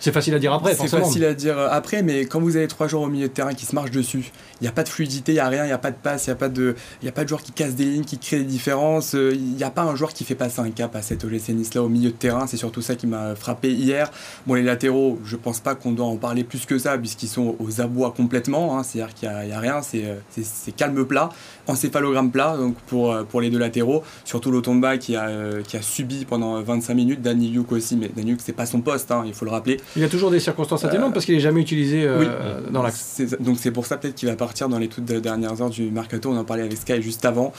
C'est 0.00 0.12
facile 0.12 0.34
à 0.34 0.38
dire 0.38 0.52
après, 0.52 0.70
C'est 0.74 0.88
facile 1.04 1.24
à 1.26 1.34
dire 1.34 1.58
euh, 1.58 1.68
après, 1.70 2.02
mais 2.02 2.24
quand 2.24 2.40
vous 2.40 2.56
avez 2.56 2.66
trois 2.68 2.88
joueurs 2.88 3.02
au 3.02 3.08
milieu 3.08 3.28
de 3.28 3.32
terrain 3.32 3.52
qui 3.54 3.66
se 3.66 3.74
marchent 3.74 3.90
dessus, 3.90 4.32
il 4.60 4.64
n'y 4.64 4.68
a 4.68 4.72
pas 4.72 4.82
de 4.82 4.88
fluidité, 4.88 5.32
il 5.32 5.34
n'y 5.34 5.40
a 5.40 5.48
rien, 5.48 5.64
il 5.64 5.68
n'y 5.68 5.72
a 5.72 5.78
pas 5.78 5.90
de 5.90 5.96
passe, 5.96 6.26
il 6.26 6.30
n'y 6.30 6.32
a, 6.32 6.36
pas 6.36 6.48
de- 6.48 6.74
y 7.02 7.08
a 7.08 7.12
pas 7.12 7.22
de 7.24 7.28
joueur 7.28 7.42
qui 7.42 7.52
casse 7.52 7.74
des 7.74 7.84
lignes, 7.84 8.04
qui 8.04 8.18
crée 8.18 8.38
des 8.38 8.44
différences. 8.44 9.14
euh, 9.14 9.32
Il 9.34 9.54
n'y 9.56 9.62
a 9.64 9.70
pas 9.70 9.82
un 9.82 9.94
joueur 9.94 10.12
qui 10.12 10.24
fait 10.24 10.34
passer 10.34 10.60
un 10.60 10.70
cap 10.70 10.96
à 10.96 11.02
cet 11.02 11.24
OGC 11.24 11.50
Nice-là 11.50 11.82
au 11.82 11.88
milieu 11.88 12.10
de 12.10 12.16
terrain. 12.16 12.46
C'est 12.46 12.56
surtout 12.56 12.80
ça 12.82 12.94
qui 12.94 13.06
m'a 13.06 13.34
frappé 13.36 13.70
hier. 13.72 14.10
Bon, 14.46 14.54
les 14.54 14.62
latéraux, 14.62 15.18
je 15.24 15.36
pense 15.36 15.60
pas 15.60 15.74
qu'on 15.74 15.92
doit 15.92 16.06
en 16.06 16.16
parler 16.16 16.44
plus 16.44 16.64
que 16.66 16.78
ça, 16.78 16.96
puisqu'ils 16.98 17.28
sont 17.28 17.56
aux 17.58 17.80
abois 17.80 18.12
complètement. 18.16 18.78
hein. 18.78 18.82
C'est-à-dire 18.82 19.14
qu'il 19.14 19.28
n'y 19.28 19.52
a, 19.52 19.60
rien, 19.60 19.82
c'est 19.82 20.04
euh, 20.06 20.14
c'est- 20.30 20.74
calme 20.74 21.04
plat, 21.04 21.28
encéphalogramme 21.66 22.30
plat 22.30 22.56
donc 22.56 22.74
pour, 22.86 23.14
pour 23.28 23.40
les 23.40 23.50
deux 23.50 23.58
latéraux. 23.58 24.02
Surtout 24.24 24.50
Lotomba 24.50 24.96
qui 24.98 25.14
a, 25.16 25.28
qui 25.66 25.76
a 25.76 25.82
subi 25.82 26.24
pendant 26.24 26.60
25 26.62 26.94
minutes, 26.94 27.22
Danny 27.22 27.48
Yuk 27.48 27.70
aussi, 27.72 27.96
mais 27.96 28.10
Danny 28.14 28.30
Yuk, 28.30 28.40
c'est 28.42 28.52
pas 28.52 28.66
son 28.66 28.80
poste, 28.80 29.10
hein, 29.10 29.24
il 29.26 29.34
faut 29.34 29.44
le 29.44 29.50
rappeler. 29.50 29.78
Il 29.96 30.02
y 30.02 30.04
a 30.04 30.08
toujours 30.08 30.30
des 30.30 30.40
circonstances 30.40 30.84
atténuantes 30.84 31.12
parce 31.12 31.24
qu'il 31.24 31.34
n'est 31.34 31.40
jamais 31.40 31.60
utilisé 31.60 32.04
euh, 32.04 32.20
Oui. 32.20 32.72
dans 32.72 32.82
l'axe. 32.82 33.20
Donc 33.40 33.56
c'est 33.60 33.70
pour 33.72 33.86
ça 33.86 33.96
peut-être 33.96 34.14
qu'il 34.14 34.28
va 34.28 34.36
partir 34.36 34.68
dans 34.68 34.78
les 34.78 34.88
toutes 34.88 35.04
dernières 35.04 35.60
heures 35.60 35.70
du 35.70 35.90
mercato. 35.90 36.30
On 36.30 36.36
en 36.36 36.44
parlait 36.44 36.62
avec 36.62 36.76
Sky 36.76 37.02
juste 37.02 37.24
avant. 37.24 37.52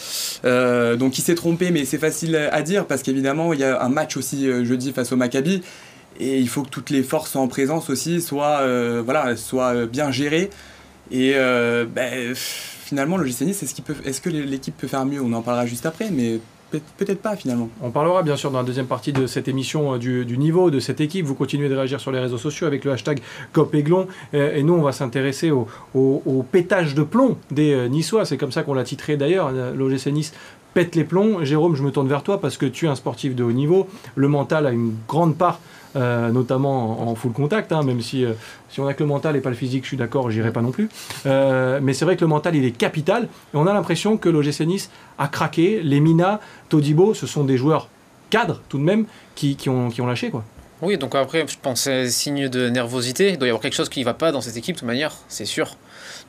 Euh, 0.45 0.95
donc 0.95 1.17
il 1.17 1.21
s'est 1.21 1.35
trompé, 1.35 1.71
mais 1.71 1.85
c'est 1.85 1.97
facile 1.97 2.35
à 2.35 2.61
dire 2.61 2.85
parce 2.85 3.03
qu'évidemment 3.03 3.53
il 3.53 3.59
y 3.59 3.63
a 3.63 3.83
un 3.83 3.89
match 3.89 4.17
aussi 4.17 4.47
euh, 4.47 4.63
jeudi 4.63 4.91
face 4.91 5.11
au 5.11 5.17
Maccabi 5.17 5.61
et 6.19 6.39
il 6.39 6.47
faut 6.49 6.63
que 6.63 6.69
toutes 6.69 6.89
les 6.89 7.03
forces 7.03 7.35
en 7.35 7.47
présence 7.47 7.89
aussi 7.89 8.21
soient 8.21 8.59
euh, 8.61 9.01
voilà 9.03 9.35
soient 9.35 9.73
euh, 9.75 9.87
bien 9.87 10.11
gérées. 10.11 10.49
Et 11.11 11.33
euh, 11.35 11.85
ben, 11.85 12.33
finalement 12.35 13.17
le 13.17 13.25
GC 13.25 13.45
Nice, 13.45 13.63
est-ce 13.63 13.81
peut, 13.81 13.95
est-ce 14.05 14.21
que 14.21 14.29
l'équipe 14.29 14.77
peut 14.77 14.87
faire 14.87 15.05
mieux? 15.05 15.21
On 15.21 15.33
en 15.33 15.41
parlera 15.41 15.65
juste 15.65 15.85
après, 15.85 16.09
mais 16.11 16.39
peut-être 16.97 17.21
pas 17.21 17.35
finalement. 17.35 17.69
On 17.81 17.91
parlera 17.91 18.23
bien 18.23 18.35
sûr 18.35 18.51
dans 18.51 18.59
la 18.59 18.63
deuxième 18.63 18.87
partie 18.87 19.13
de 19.13 19.27
cette 19.27 19.47
émission 19.47 19.95
euh, 19.95 19.97
du, 19.97 20.37
niveau 20.37 20.71
de 20.71 20.79
cette 20.79 21.01
équipe. 21.01 21.25
Vous 21.25 21.35
continuez 21.35 21.69
de 21.69 21.75
réagir 21.75 21.99
sur 21.99 22.11
les 22.11 22.19
réseaux 22.19 22.37
sociaux 22.37 22.67
avec 22.67 22.85
le 22.85 22.91
hashtag 22.91 23.19
COPEGLON. 23.53 24.07
Euh, 24.33 24.55
et 24.55 24.63
nous, 24.63 24.73
on 24.73 24.81
va 24.81 24.91
s'intéresser 24.91 25.51
au, 25.51 25.67
pétage 26.51 26.95
de 26.95 27.03
plomb 27.03 27.37
des 27.49 27.73
euh, 27.73 27.87
Niçois. 27.87 28.25
C'est 28.25 28.37
comme 28.37 28.51
ça 28.51 28.63
qu'on 28.63 28.73
l'a 28.73 28.83
titré 28.83 29.17
d'ailleurs. 29.17 29.51
L'OGC 29.51 30.07
Nice 30.07 30.33
pète 30.73 30.95
les 30.95 31.03
plombs. 31.03 31.43
Jérôme, 31.43 31.75
je 31.75 31.83
me 31.83 31.91
tourne 31.91 32.07
vers 32.07 32.23
toi 32.23 32.39
parce 32.39 32.57
que 32.57 32.65
tu 32.65 32.85
es 32.85 32.89
un 32.89 32.95
sportif 32.95 33.35
de 33.35 33.43
haut 33.43 33.51
niveau. 33.51 33.87
Le 34.15 34.27
mental 34.27 34.65
a 34.65 34.71
une 34.71 34.93
grande 35.07 35.37
part. 35.37 35.59
Euh, 35.95 36.29
notamment 36.29 37.09
en, 37.09 37.15
full 37.15 37.33
contact, 37.33 37.71
hein, 37.71 37.83
même 37.83 38.01
si, 38.01 38.23
euh, 38.23 38.33
si 38.69 38.79
on 38.79 38.87
a 38.87 38.93
que 38.93 39.03
le 39.03 39.09
mental 39.09 39.35
et 39.35 39.41
pas 39.41 39.49
le 39.49 39.55
physique, 39.55 39.83
je 39.83 39.89
suis 39.89 39.97
d'accord, 39.97 40.31
j'irai 40.31 40.51
pas 40.51 40.61
non 40.61 40.71
plus. 40.71 40.89
Euh, 41.25 41.79
mais 41.81 41.93
c'est 41.93 42.05
vrai 42.05 42.15
que 42.15 42.21
le 42.21 42.27
mental, 42.27 42.55
il 42.55 42.65
est 42.65 42.71
capital. 42.71 43.23
Et 43.23 43.57
on 43.57 43.67
a 43.67 43.73
l'impression 43.73 44.17
que 44.17 44.29
l'OGC 44.29 44.61
Nice 44.61 44.89
a 45.17 45.27
craqué. 45.27 45.81
Les 45.83 45.99
Mina, 45.99 46.39
Todibo, 46.69 47.13
ce 47.13 47.27
sont 47.27 47.43
des 47.43 47.57
joueurs 47.57 47.89
cadres 48.29 48.61
tout 48.69 48.77
de 48.77 48.83
même 48.83 49.05
qui, 49.35 49.55
qui 49.55 49.69
ont, 49.69 49.89
qui 49.89 50.01
ont 50.01 50.07
lâché. 50.07 50.29
Quoi. 50.29 50.43
Oui, 50.81 50.97
donc 50.97 51.13
après, 51.13 51.45
je 51.47 51.57
pense 51.61 51.81
c'est 51.81 52.09
signe 52.09 52.49
de 52.49 52.69
nervosité. 52.69 53.29
Il 53.29 53.37
doit 53.37 53.47
y 53.47 53.51
avoir 53.51 53.61
quelque 53.61 53.75
chose 53.75 53.89
qui 53.89 53.99
ne 53.99 54.05
va 54.05 54.15
pas 54.15 54.31
dans 54.31 54.41
cette 54.41 54.57
équipe, 54.57 54.75
de 54.75 54.79
toute 54.79 54.87
manière, 54.87 55.13
c'est 55.27 55.45
sûr. 55.45 55.75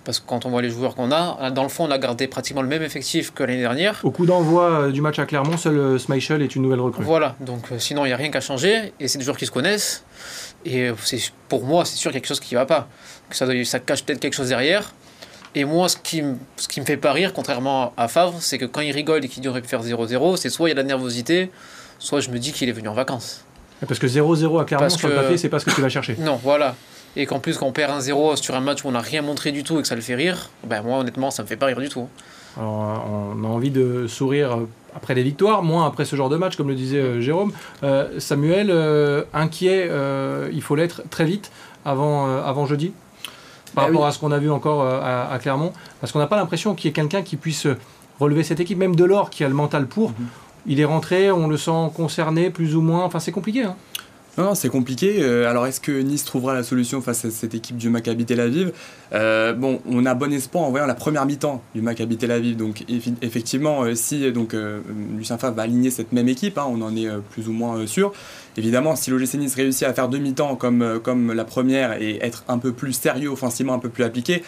Parce 0.04 0.18
que 0.18 0.26
quand 0.26 0.46
on 0.46 0.50
voit 0.50 0.62
les 0.62 0.70
joueurs 0.70 0.96
qu'on 0.96 1.12
a, 1.12 1.50
dans 1.52 1.62
le 1.62 1.68
fond, 1.68 1.84
on 1.86 1.90
a 1.92 1.98
gardé 1.98 2.26
pratiquement 2.26 2.62
le 2.62 2.68
même 2.68 2.82
effectif 2.82 3.32
que 3.32 3.44
l'année 3.44 3.60
dernière. 3.60 4.00
Au 4.02 4.10
coup 4.10 4.26
d'envoi 4.26 4.64
euh, 4.64 4.90
du 4.90 5.00
match 5.00 5.18
à 5.20 5.26
Clermont, 5.26 5.56
seul 5.56 5.78
euh, 5.78 5.98
Schmeichel 5.98 6.42
est 6.42 6.56
une 6.56 6.62
nouvelle 6.62 6.80
recrue. 6.80 7.04
Voilà, 7.04 7.36
donc 7.38 7.70
euh, 7.70 7.78
sinon, 7.78 8.04
il 8.04 8.08
n'y 8.08 8.12
a 8.12 8.16
rien 8.16 8.30
qu'à 8.30 8.40
changer. 8.40 8.92
Et 8.98 9.06
c'est 9.06 9.18
des 9.18 9.24
joueurs 9.24 9.36
qui 9.36 9.46
se 9.46 9.52
connaissent. 9.52 10.04
Et 10.64 10.90
pour 11.48 11.64
moi, 11.64 11.84
c'est 11.84 11.96
sûr 11.96 12.10
qu'il 12.10 12.16
y 12.16 12.18
a 12.18 12.20
quelque 12.20 12.28
chose 12.28 12.40
qui 12.40 12.54
ne 12.54 12.60
va 12.60 12.66
pas. 12.66 12.88
Que 13.30 13.36
ça, 13.36 13.78
cache 13.80 14.04
peut-être 14.04 14.18
quelque 14.20 14.34
chose 14.34 14.48
derrière. 14.48 14.92
Et 15.54 15.64
moi, 15.64 15.88
ce 15.88 15.96
qui, 15.98 16.22
me- 16.22 16.36
ce 16.56 16.66
qui 16.66 16.80
me 16.80 16.84
fait 16.86 16.96
pas 16.96 17.12
rire, 17.12 17.32
contrairement 17.32 17.92
à 17.96 18.08
Favre, 18.08 18.34
c'est 18.40 18.58
que 18.58 18.64
quand 18.64 18.80
il 18.80 18.90
rigole 18.92 19.24
et 19.24 19.28
qu'il 19.28 19.40
dit 19.42 19.48
aurait 19.48 19.60
pu 19.60 19.68
faire 19.68 19.82
0-0, 19.82 20.36
c'est 20.36 20.50
soit 20.50 20.68
il 20.68 20.70
y 20.70 20.72
a 20.72 20.74
de 20.74 20.80
la 20.80 20.86
nervosité, 20.86 21.50
soit 21.98 22.20
je 22.20 22.30
me 22.30 22.38
dis 22.38 22.52
qu'il 22.52 22.68
est 22.68 22.72
venu 22.72 22.88
en 22.88 22.94
vacances. 22.94 23.44
Parce 23.86 23.98
que 24.00 24.06
0-0 24.06 24.60
à 24.60 24.64
Clermont, 24.64 24.88
sur 24.88 25.08
le 25.08 25.14
papier, 25.14 25.36
c'est 25.36 25.48
pas 25.48 25.58
ce 25.58 25.64
que 25.66 25.70
tu 25.72 25.80
vas 25.80 25.88
chercher. 25.88 26.16
Non, 26.20 26.40
voilà. 26.42 26.74
Et 27.16 27.26
qu'en 27.26 27.40
plus, 27.40 27.58
quand 27.58 27.66
on 27.66 27.72
perd 27.72 27.90
un 27.92 28.00
0 28.00 28.36
sur 28.36 28.54
un 28.54 28.60
match 28.60 28.84
où 28.84 28.88
on 28.88 28.92
n'a 28.92 29.00
rien 29.00 29.20
montré 29.22 29.52
du 29.52 29.64
tout 29.64 29.78
et 29.78 29.82
que 29.82 29.88
ça 29.88 29.94
le 29.94 30.00
fait 30.00 30.14
rire, 30.14 30.50
ben 30.64 30.82
moi, 30.82 30.98
honnêtement, 30.98 31.30
ça 31.30 31.42
me 31.42 31.48
fait 31.48 31.56
pas 31.56 31.66
rire 31.66 31.78
du 31.80 31.88
tout. 31.88 32.08
Alors, 32.56 33.04
on 33.34 33.44
a 33.44 33.48
envie 33.48 33.70
de 33.70 34.06
sourire 34.06 34.58
après 34.94 35.14
les 35.14 35.22
victoires, 35.22 35.62
moins 35.62 35.86
après 35.86 36.04
ce 36.04 36.16
genre 36.16 36.28
de 36.28 36.36
match, 36.36 36.56
comme 36.56 36.68
le 36.68 36.74
disait 36.74 36.98
euh, 36.98 37.20
Jérôme. 37.20 37.52
Euh, 37.82 38.18
Samuel, 38.18 38.68
euh, 38.70 39.24
inquiet, 39.34 39.88
euh, 39.90 40.48
il 40.52 40.62
faut 40.62 40.74
l'être 40.76 41.02
très 41.10 41.24
vite 41.24 41.50
avant, 41.84 42.28
euh, 42.28 42.42
avant 42.44 42.66
jeudi 42.66 42.92
par 43.74 43.84
Bah 43.84 43.88
rapport 43.88 44.02
oui. 44.02 44.08
à 44.08 44.12
ce 44.12 44.18
qu'on 44.18 44.32
a 44.32 44.38
vu 44.38 44.50
encore 44.50 44.82
à, 44.82 45.30
à 45.32 45.38
Clermont, 45.38 45.72
parce 46.00 46.12
qu'on 46.12 46.18
n'a 46.18 46.26
pas 46.26 46.36
l'impression 46.36 46.74
qu'il 46.74 46.88
y 46.88 46.90
ait 46.90 46.92
quelqu'un 46.92 47.22
qui 47.22 47.36
puisse 47.36 47.66
relever 48.20 48.42
cette 48.42 48.60
équipe, 48.60 48.76
même 48.76 48.94
Delors 48.94 49.30
qui 49.30 49.44
a 49.44 49.48
le 49.48 49.54
mental 49.54 49.86
pour. 49.86 50.10
Mhm. 50.10 50.16
Il 50.66 50.78
est 50.80 50.84
rentré, 50.84 51.30
on 51.32 51.48
le 51.48 51.56
sent 51.56 51.90
concerné 51.94 52.50
plus 52.50 52.76
ou 52.76 52.82
moins. 52.82 53.02
Enfin, 53.04 53.18
c'est 53.18 53.32
compliqué. 53.32 53.62
hein. 53.64 53.74
Non, 54.38 54.44
non, 54.44 54.54
c'est 54.54 54.70
compliqué. 54.70 55.16
Euh, 55.18 55.50
alors, 55.50 55.66
est-ce 55.66 55.78
que 55.78 55.92
Nice 55.92 56.24
trouvera 56.24 56.54
la 56.54 56.62
solution 56.62 57.02
face 57.02 57.26
à 57.26 57.30
cette 57.30 57.54
équipe 57.54 57.76
du 57.76 57.90
Maccabi 57.90 58.24
Tel 58.24 58.40
Aviv? 58.40 58.72
Euh, 59.12 59.52
Bon, 59.52 59.82
on 59.86 60.06
a 60.06 60.14
bon 60.14 60.32
espoir 60.32 60.64
en 60.64 60.70
voyant 60.70 60.86
la 60.86 60.94
première 60.94 61.26
mi-temps 61.26 61.62
du 61.74 61.82
Maccabi 61.82 62.16
Tel 62.16 62.30
Aviv. 62.30 62.56
Donc, 62.56 62.82
effectivement, 63.20 63.82
euh, 63.82 63.94
si 63.94 64.32
donc, 64.32 64.56
Lucien 65.18 65.36
Favre 65.36 65.54
va 65.54 65.62
aligner 65.64 65.90
cette 65.90 66.12
même 66.12 66.30
équipe, 66.30 66.56
hein, 66.56 66.64
on 66.66 66.80
en 66.80 66.96
est 66.96 67.08
plus 67.30 67.46
ou 67.48 67.52
moins 67.52 67.86
sûr. 67.86 68.14
Évidemment, 68.56 68.96
si 68.96 69.10
l'OGC 69.10 69.34
Nice 69.34 69.54
réussit 69.54 69.82
à 69.82 69.92
faire 69.92 70.08
deux 70.08 70.18
mi-temps 70.18 70.56
comme, 70.56 70.98
comme 71.04 71.32
la 71.32 71.44
première 71.44 72.00
et 72.00 72.18
être 72.22 72.44
un 72.48 72.56
peu 72.56 72.72
plus 72.72 72.94
sérieux 72.94 73.28
offensivement, 73.28 73.74
un 73.74 73.78
peu 73.78 73.90
plus 73.90 74.04
appliqué, 74.04 74.42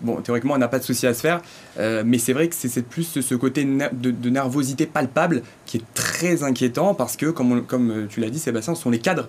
bon, 0.00 0.16
théoriquement, 0.16 0.54
on 0.54 0.58
n'a 0.58 0.68
pas 0.68 0.78
de 0.78 0.84
souci 0.84 1.06
à 1.06 1.14
se 1.14 1.20
faire. 1.20 1.40
Euh, 1.78 2.02
mais 2.04 2.18
c'est 2.18 2.32
vrai 2.32 2.48
que 2.48 2.54
c'est 2.54 2.82
plus 2.82 3.20
ce 3.20 3.34
côté 3.34 3.64
de, 3.64 4.30
nervosité 4.30 4.86
palpable 4.86 5.42
qui 5.66 5.78
est 5.78 5.94
très 5.94 6.42
inquiétant 6.42 6.94
parce 6.94 7.16
que, 7.16 7.26
comme, 7.26 7.64
euh, 7.90 8.06
tu 8.08 8.20
l'as 8.20 8.30
dit, 8.30 8.38
Sébastien, 8.38 8.74
ce 8.74 8.82
sont 8.82 8.90
les 8.90 8.98
cadres 8.98 9.28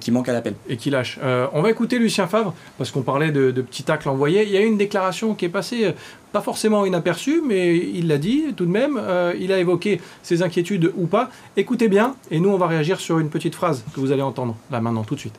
qui 0.00 0.10
manquent 0.10 0.28
à 0.28 0.32
l'appel. 0.32 0.54
Et 0.68 0.76
qui 0.76 0.90
lâchent. 0.90 1.18
on 1.52 1.62
va 1.62 1.70
écouter 1.70 1.98
Lucien 1.98 2.26
Favre 2.26 2.54
parce 2.78 2.90
qu'on 2.90 3.02
parlait 3.02 3.32
de, 3.32 3.50
de 3.50 3.62
petits 3.62 3.82
tacles 3.82 4.08
envoyés. 4.08 4.42
Il 4.44 4.50
y 4.50 4.56
a 4.56 4.60
une 4.60 4.76
déclaration 4.76 5.34
qui 5.34 5.46
est 5.46 5.50
passée 5.50 5.94
pas 6.32 6.40
forcément 6.40 6.86
inaperçue, 6.86 7.42
mais 7.46 7.76
il 7.76 8.08
l'a 8.08 8.18
dit 8.18 8.44
tout 8.56 8.66
de 8.66 8.70
même. 8.70 9.00
il 9.38 9.52
a 9.52 9.58
évoqué 9.58 10.00
ses 10.22 10.42
inquiétudes 10.42 10.92
ou 10.96 11.06
pas. 11.06 11.30
Écoutez 11.56 11.88
bien, 11.88 12.14
et 12.30 12.38
nous 12.38 12.50
on 12.50 12.58
va 12.58 12.66
réagir 12.66 13.00
sur 13.00 13.18
une 13.18 13.30
petite 13.30 13.54
phrase 13.54 13.84
que 13.94 14.00
vous 14.00 14.12
allez 14.12 14.22
entendre 14.22 14.56
là 14.70 14.80
maintenant 14.80 15.04
tout 15.04 15.14
de 15.14 15.20
suite. 15.20 15.38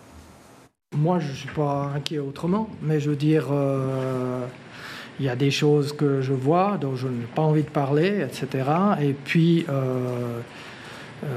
Moi, 0.95 1.19
je 1.19 1.29
ne 1.29 1.33
suis 1.33 1.49
pas 1.49 1.91
inquiet 1.95 2.19
autrement, 2.19 2.69
mais 2.81 2.99
je 2.99 3.09
veux 3.09 3.15
dire, 3.15 3.47
euh, 3.51 4.45
il 5.19 5.25
y 5.25 5.29
a 5.29 5.35
des 5.35 5.49
choses 5.49 5.91
que 5.93 6.21
je 6.21 6.33
vois 6.33 6.77
dont 6.79 6.95
je 6.95 7.07
n'ai 7.07 7.25
pas 7.35 7.41
envie 7.41 7.63
de 7.63 7.69
parler, 7.69 8.23
etc. 8.23 8.69
Et 9.01 9.13
puis, 9.13 9.65
euh, 9.69 10.39
euh, 11.23 11.27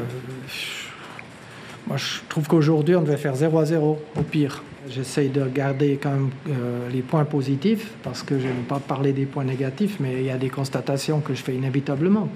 moi, 1.87 1.97
je 1.97 2.21
trouve 2.29 2.47
qu'aujourd'hui, 2.49 2.97
on 2.97 3.03
devait 3.03 3.17
faire 3.17 3.35
0 3.35 3.59
à 3.59 3.65
0, 3.65 4.03
au 4.17 4.23
pire. 4.23 4.63
J'essaye 4.91 5.31
de 5.31 5.45
garder 5.49 5.99
quand 6.01 6.11
même 6.11 6.31
les 6.93 7.03
points 7.03 7.25
positifs, 7.25 7.93
parce 8.03 8.23
que 8.23 8.39
je 8.39 8.47
n'aime 8.47 8.65
pas 8.69 8.79
parler 8.79 9.13
des 9.13 9.27
points 9.27 9.45
négatifs, 9.45 9.97
mais 10.01 10.15
il 10.19 10.27
y 10.27 10.31
a 10.31 10.39
des 10.39 10.51
constatations 10.51 11.21
que 11.21 11.35
je 11.35 11.43
fais 11.43 11.55
inévitablement. 11.55 12.29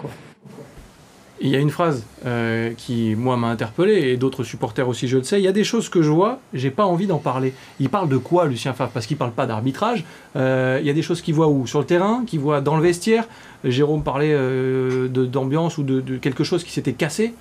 Il 1.43 1.49
y 1.49 1.57
a 1.57 1.59
une 1.59 1.71
phrase 1.71 2.05
euh, 2.27 2.73
qui, 2.77 3.15
moi, 3.17 3.39
m'a 3.39 3.47
interpellé, 3.47 4.11
et 4.11 4.19
d'autres 4.19 4.45
supporters 4.45 4.87
aussi, 4.87 5.09
je 5.09 5.17
le 5.17 5.23
sais. 5.23 5.41
Il 5.41 5.45
y 5.45 5.49
a 5.49 5.53
des 5.53 5.65
choses 5.65 5.89
que 5.89 6.03
je 6.03 6.11
vois, 6.11 6.39
j'ai 6.53 6.71
pas 6.71 6.85
envie 6.85 7.07
d'en 7.07 7.17
parler. 7.17 7.55
Il 7.79 7.89
parle 7.89 8.11
de 8.11 8.19
quoi, 8.19 8.45
Lucien 8.47 8.75
Favre? 8.75 8.91
Parce 8.93 9.07
qu'il 9.07 9.17
parle 9.17 9.33
pas 9.33 9.47
d'arbitrage. 9.47 10.05
Euh, 10.37 10.79
il 10.83 10.87
y 10.87 10.91
a 10.91 10.93
des 10.93 11.01
choses 11.01 11.23
qu'il 11.23 11.35
voit 11.35 11.49
où? 11.49 11.67
Sur 11.67 11.79
le 11.79 11.87
terrain, 11.87 12.25
qu'il 12.27 12.41
voit 12.41 12.61
dans 12.61 12.77
le 12.77 12.83
vestiaire? 12.83 13.25
Jérôme 13.65 14.03
parlait 14.03 14.33
euh, 14.35 15.09
d'ambiance 15.09 15.79
ou 15.79 15.83
de, 15.83 16.03
de, 16.03 16.19
quelque 16.19 16.45
chose 16.45 16.63
qui 16.63 16.73
s'était 16.73 16.93
cassé? 16.93 17.33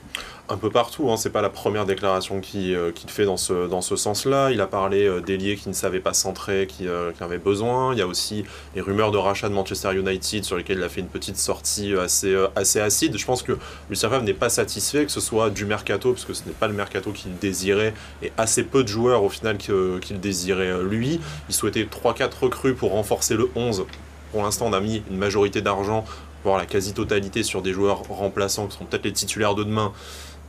Un 0.50 0.58
peu 0.58 0.70
partout. 0.70 1.10
Hein. 1.12 1.18
C'est 1.18 1.29
pas 1.29 1.41
la 1.41 1.50
première 1.50 1.86
déclaration 1.86 2.41
qu'il 2.41 2.75
euh, 2.75 2.91
fait 3.08 3.25
dans 3.25 3.38
ce, 3.38 3.68
dans 3.68 3.82
ce 3.82 3.96
sens-là. 3.96 4.51
Il 4.51 4.62
a 4.62 4.68
parlé 4.68 5.06
euh, 5.06 5.22
d'ailiers 5.22 5.56
qui 5.56 5.70
ne 5.70 5.74
savaient 5.74 6.00
pas 6.00 6.13
centrer, 6.13 6.68
qui, 6.68 6.88
euh, 6.88 7.12
qui, 7.12 7.24
avaient 7.24 7.38
besoin. 7.38 7.94
Il 7.94 8.00
y 8.00 8.01
a 8.01 8.08
aussi 8.08 8.44
les 8.75 8.82
rumeurs 8.82 9.12
de 9.12 9.18
rachat 9.18 9.50
de 9.50 9.53
Manchester 9.53 9.94
United 9.96 10.44
sur 10.44 10.58
lesquelles 10.58 10.79
il 10.79 10.84
a 10.84 10.89
fait 10.89 11.01
une 11.01 11.08
petite 11.08 11.38
sortie 11.38 11.94
assez, 11.94 12.36
assez 12.56 12.79
acide. 12.79 13.18
Je 13.18 13.25
pense 13.25 13.44
que 13.44 13.58
Lucien 13.89 14.10
Favre 14.10 14.24
n'est 14.24 14.34
pas 14.34 14.50
satisfait 14.50 15.06
que 15.06 15.12
ce 15.12 15.22
soit 15.22 15.50
du 15.50 15.65
mercato, 15.65 16.13
parce 16.13 16.25
que 16.25 16.34
ce 16.34 16.44
n'est 16.46 16.51
pas 16.51 16.68
le 16.68 16.74
mercato 16.74 17.12
qu'il 17.12 17.38
désirait, 17.38 17.94
et 18.24 18.32
assez 18.38 18.63
peu 18.63 18.84
de 18.84 18.88
joueurs 18.88 19.24
au 19.24 19.29
final 19.29 19.58
qu'il 19.58 20.20
désirait 20.20 20.84
lui. 20.84 21.20
Il 21.48 21.56
souhaitait 21.56 21.84
3-4 21.84 22.39
recrues 22.41 22.74
pour 22.74 22.91
renforcer 22.91 23.36
le 23.36 23.50
11. 23.56 23.86
Pour 24.32 24.44
l'instant, 24.44 24.68
on 24.68 24.74
a 24.74 24.79
mis 24.79 25.03
une 25.10 25.18
majorité 25.18 25.62
d'argent, 25.62 26.06
voire 26.44 26.58
la 26.58 26.65
quasi-totalité 26.65 27.44
sur 27.44 27.62
des 27.62 27.74
joueurs 27.74 28.03
remplaçants 28.10 28.68
qui 28.68 28.74
seront 28.74 28.86
peut-être 28.86 29.06
les 29.06 29.13
titulaires 29.13 29.56
de 29.56 29.63
demain 29.63 29.91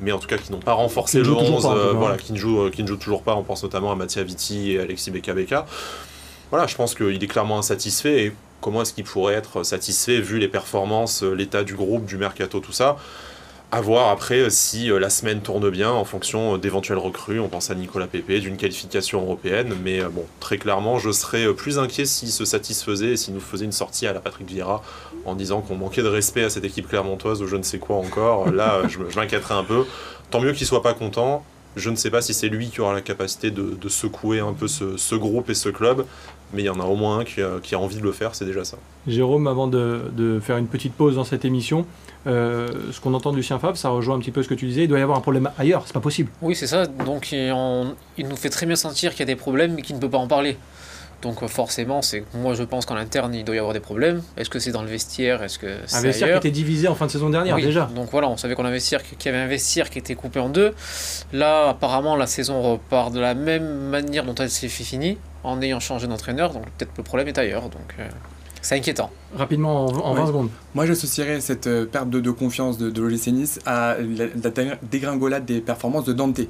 mais 0.00 0.12
en 0.12 0.19
tout 0.19 0.26
cas 0.26 0.38
qui 0.38 0.52
n'ont 0.52 0.59
pas 0.61 0.73
renforcé 0.73 1.21
le 1.21 1.33
11, 1.33 1.66
euh, 1.66 1.92
voilà, 1.92 2.16
qui 2.16 2.33
ne, 2.33 2.38
jouent, 2.38 2.62
euh, 2.62 2.71
qui 2.71 2.83
ne 2.83 2.88
jouent 2.88 2.97
toujours 2.97 3.23
pas. 3.23 3.35
On 3.37 3.42
pense 3.42 3.62
notamment 3.62 3.92
à 3.92 3.95
Mathieu 3.95 4.23
Viti 4.23 4.73
et 4.73 4.80
Alexis 4.80 5.11
Beka 5.11 5.66
Voilà, 6.50 6.66
je 6.66 6.75
pense 6.75 6.95
qu'il 6.95 7.23
est 7.23 7.26
clairement 7.26 7.59
insatisfait. 7.59 8.25
Et 8.26 8.33
comment 8.61 8.83
est-ce 8.83 8.92
qu'il 8.92 9.04
pourrait 9.04 9.35
être 9.35 9.62
satisfait 9.62 10.21
vu 10.21 10.38
les 10.38 10.49
performances, 10.49 11.23
euh, 11.23 11.35
l'état 11.35 11.64
du 11.64 11.75
groupe, 11.75 12.07
du 12.07 12.16
mercato, 12.16 12.61
tout 12.61 12.73
ça? 12.73 12.97
À 13.72 13.80
voir 13.80 14.08
après 14.08 14.40
euh, 14.40 14.50
si 14.50 14.90
euh, 14.90 14.98
la 14.98 15.10
semaine 15.10 15.40
tourne 15.40 15.70
bien 15.70 15.90
en 15.90 16.04
fonction 16.04 16.54
euh, 16.54 16.58
d'éventuelles 16.58 16.98
recrues. 16.98 17.40
On 17.40 17.48
pense 17.48 17.70
à 17.70 17.74
Nicolas 17.74 18.06
Pépé, 18.06 18.40
d'une 18.40 18.56
qualification 18.56 19.22
européenne. 19.22 19.74
Mais 19.84 20.02
bon, 20.02 20.24
très 20.40 20.58
clairement, 20.58 20.98
je 20.98 21.10
serais 21.10 21.52
plus 21.54 21.78
inquiet 21.78 22.04
s'il 22.04 22.30
se 22.30 22.44
satisfaisait 22.44 23.12
et 23.12 23.16
s'il 23.16 23.34
nous 23.34 23.40
faisait 23.40 23.64
une 23.64 23.72
sortie 23.72 24.06
à 24.06 24.12
la 24.12 24.20
Patrick 24.20 24.48
Vieira 24.48 24.82
en 25.24 25.34
disant 25.34 25.60
qu'on 25.60 25.76
manquait 25.76 26.02
de 26.02 26.08
respect 26.08 26.44
à 26.44 26.50
cette 26.50 26.64
équipe 26.64 26.88
clermontoise 26.88 27.42
ou 27.42 27.46
je 27.46 27.56
ne 27.56 27.62
sais 27.62 27.78
quoi 27.78 27.96
encore. 27.96 28.50
Là, 28.50 28.82
je, 28.88 28.98
m'inquiéterais 29.16 29.54
un 29.54 29.64
peu. 29.64 29.84
Tant 30.30 30.40
mieux 30.40 30.52
qu'il 30.52 30.66
soit 30.66 30.82
pas 30.82 30.94
content. 30.94 31.44
Je 31.76 31.90
ne 31.90 31.96
sais 31.96 32.10
pas 32.10 32.20
si 32.20 32.34
c'est 32.34 32.48
lui 32.48 32.68
qui 32.68 32.80
aura 32.80 32.92
la 32.92 33.00
capacité 33.00 33.50
de, 33.50 33.88
secouer 33.88 34.40
un 34.40 34.52
peu 34.52 34.68
ce, 34.68 35.14
groupe 35.14 35.50
et 35.50 35.54
ce 35.54 35.68
club, 35.68 36.04
mais 36.52 36.62
il 36.62 36.66
y 36.66 36.70
en 36.70 36.80
a 36.80 36.84
au 36.84 36.96
moins 36.96 37.20
un 37.20 37.24
qui 37.24 37.42
a, 37.42 37.78
envie 37.78 37.96
de 37.96 38.02
le 38.02 38.12
faire, 38.12 38.34
c'est 38.34 38.44
déjà 38.44 38.64
ça. 38.64 38.76
Jérôme, 39.06 39.46
avant 39.46 39.68
de, 39.68 40.02
de, 40.16 40.40
faire 40.40 40.56
une 40.56 40.66
petite 40.66 40.94
pause 40.94 41.14
dans 41.14 41.24
cette 41.24 41.44
émission, 41.44 41.86
euh, 42.26 42.68
ce 42.92 43.00
qu'on 43.00 43.14
entend 43.14 43.32
de 43.32 43.36
Lucien 43.36 43.58
Favre, 43.58 43.76
ça 43.76 43.88
rejoint 43.88 44.16
un 44.16 44.18
petit 44.18 44.30
peu 44.30 44.42
ce 44.42 44.48
que 44.48 44.54
tu 44.54 44.66
disais. 44.66 44.82
Il 44.84 44.88
doit 44.88 44.98
y 44.98 45.02
avoir 45.02 45.18
un 45.18 45.22
problème 45.22 45.50
ailleurs, 45.58 45.84
c'est 45.86 45.94
pas 45.94 46.00
possible. 46.00 46.30
Oui, 46.42 46.54
c'est 46.54 46.66
ça. 46.66 46.86
Donc 46.86 47.32
il, 47.32 47.48
nous 48.18 48.36
fait 48.36 48.50
très 48.50 48.66
bien 48.66 48.76
sentir 48.76 49.12
qu'il 49.12 49.20
y 49.20 49.22
a 49.22 49.26
des 49.26 49.36
problèmes, 49.36 49.74
mais 49.74 49.82
qu'il 49.82 49.96
ne 49.96 50.00
peut 50.00 50.10
pas 50.10 50.18
en 50.18 50.26
parler. 50.26 50.58
Donc 51.22 51.42
euh, 51.42 51.48
forcément, 51.48 52.02
c'est 52.02 52.24
moi 52.34 52.54
je 52.54 52.62
pense 52.62 52.86
qu'en 52.86 52.96
interne 52.96 53.34
il 53.34 53.44
doit 53.44 53.54
y 53.54 53.58
avoir 53.58 53.74
des 53.74 53.80
problèmes. 53.80 54.22
Est-ce 54.36 54.50
que 54.50 54.58
c'est 54.58 54.72
dans 54.72 54.82
le 54.82 54.88
vestiaire? 54.88 55.42
Est-ce 55.42 55.58
que 55.58 55.66
un 55.66 56.00
vestiaire 56.00 56.40
qui 56.40 56.48
était 56.48 56.50
divisé 56.50 56.88
en 56.88 56.94
fin 56.94 57.06
de 57.06 57.10
saison 57.10 57.30
dernière 57.30 57.56
déjà 57.56 57.90
Donc 57.94 58.10
voilà, 58.10 58.28
on 58.28 58.36
savait 58.36 58.54
qu'on 58.54 58.64
avait 58.64 58.80
qu'il 58.80 59.26
y 59.26 59.28
avait 59.28 59.38
un 59.38 59.46
vestiaire 59.46 59.90
qui 59.90 59.98
était 59.98 60.14
coupé 60.14 60.40
en 60.40 60.48
deux. 60.48 60.74
Là, 61.32 61.68
apparemment, 61.68 62.16
la 62.16 62.26
saison 62.26 62.62
repart 62.62 63.12
de 63.12 63.20
la 63.20 63.34
même 63.34 63.88
manière 63.88 64.24
dont 64.24 64.34
elle 64.34 64.50
s'est 64.50 64.68
finie, 64.68 65.18
en 65.44 65.60
ayant 65.62 65.80
changé 65.80 66.06
d'entraîneur. 66.06 66.52
Donc 66.52 66.64
peut-être 66.76 66.92
le 66.96 67.02
problème 67.02 67.28
est 67.28 67.38
ailleurs. 67.38 67.68
Donc 67.68 67.94
euh, 67.98 68.08
c'est 68.62 68.76
inquiétant. 68.76 69.10
Rapidement, 69.37 69.87
en, 69.87 70.14
20 70.14 70.26
secondes. 70.26 70.49
Moi, 70.75 70.87
j'associerais 70.87 71.40
cette 71.40 71.68
euh, 71.68 71.87
perte 71.87 72.10
de, 72.10 72.30
confiance 72.30 72.78
de, 72.78 72.90
de 72.90 73.00
l'OGC 73.00 73.28
Nice 73.28 73.60
à 73.64 73.96
la, 74.16 74.26
dégringolade 74.90 75.44
des 75.44 75.60
performances 75.60 76.04
de 76.04 76.12
Dante. 76.12 76.40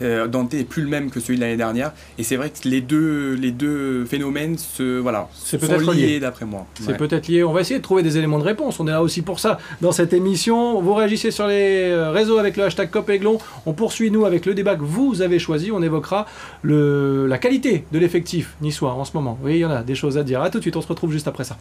Euh, 0.00 0.26
Dante 0.26 0.54
est 0.54 0.64
plus 0.64 0.82
le 0.82 0.88
même 0.88 1.10
que 1.10 1.20
celui 1.20 1.36
de 1.36 1.42
l'année 1.42 1.58
dernière. 1.58 1.92
Et 2.16 2.22
c'est 2.22 2.36
vrai 2.36 2.48
que 2.48 2.66
les 2.66 2.80
deux, 2.80 3.34
les 3.34 3.50
deux 3.50 4.06
phénomènes 4.06 4.56
se, 4.56 4.98
voilà, 4.98 5.28
sont 5.34 5.58
liés, 5.92 6.18
d'après 6.18 6.46
moi. 6.46 6.66
C'est 6.80 6.96
peut-être 6.96 7.28
lié. 7.28 7.44
On 7.44 7.52
va 7.52 7.60
essayer 7.60 7.78
de 7.78 7.84
trouver 7.84 8.02
des 8.02 8.16
éléments 8.16 8.38
de 8.38 8.44
réponse. 8.44 8.80
On 8.80 8.86
est 8.86 8.90
là 8.90 9.02
aussi 9.02 9.20
pour 9.20 9.38
ça 9.38 9.58
dans 9.82 9.92
cette 9.92 10.14
émission. 10.14 10.80
Vous 10.80 10.94
réagissez 10.94 11.30
sur 11.30 11.46
les 11.46 11.90
euh, 11.90 12.10
réseaux 12.10 12.38
avec 12.38 12.56
le 12.56 12.64
hashtag 12.64 12.90
COPEGLON. 12.90 13.36
On 13.66 13.74
poursuit, 13.74 14.10
nous, 14.10 14.24
avec 14.24 14.46
le 14.46 14.54
débat 14.54 14.76
que 14.76 14.84
vous 14.84 15.20
avez 15.20 15.38
choisi. 15.38 15.70
On 15.72 15.82
évoquera 15.82 16.24
le, 16.62 17.26
la 17.26 17.36
qualité 17.36 17.84
de 17.92 17.98
l'effectif 17.98 18.56
niçois 18.62 18.94
en 18.94 19.04
ce 19.04 19.12
moment. 19.14 19.38
Oui, 19.42 19.56
il 19.56 19.60
y 19.60 19.64
en 19.66 19.70
a 19.70 19.82
des 19.82 19.94
choses 19.94 20.16
à 20.16 20.22
dire. 20.22 20.40
A 20.40 20.48
tout 20.48 20.58
de 20.58 20.62
suite, 20.62 20.76
on 20.76 20.82
se 20.82 20.88
retrouve 20.88 21.12
juste 21.12 21.28
après 21.28 21.44
ça. 21.44 21.58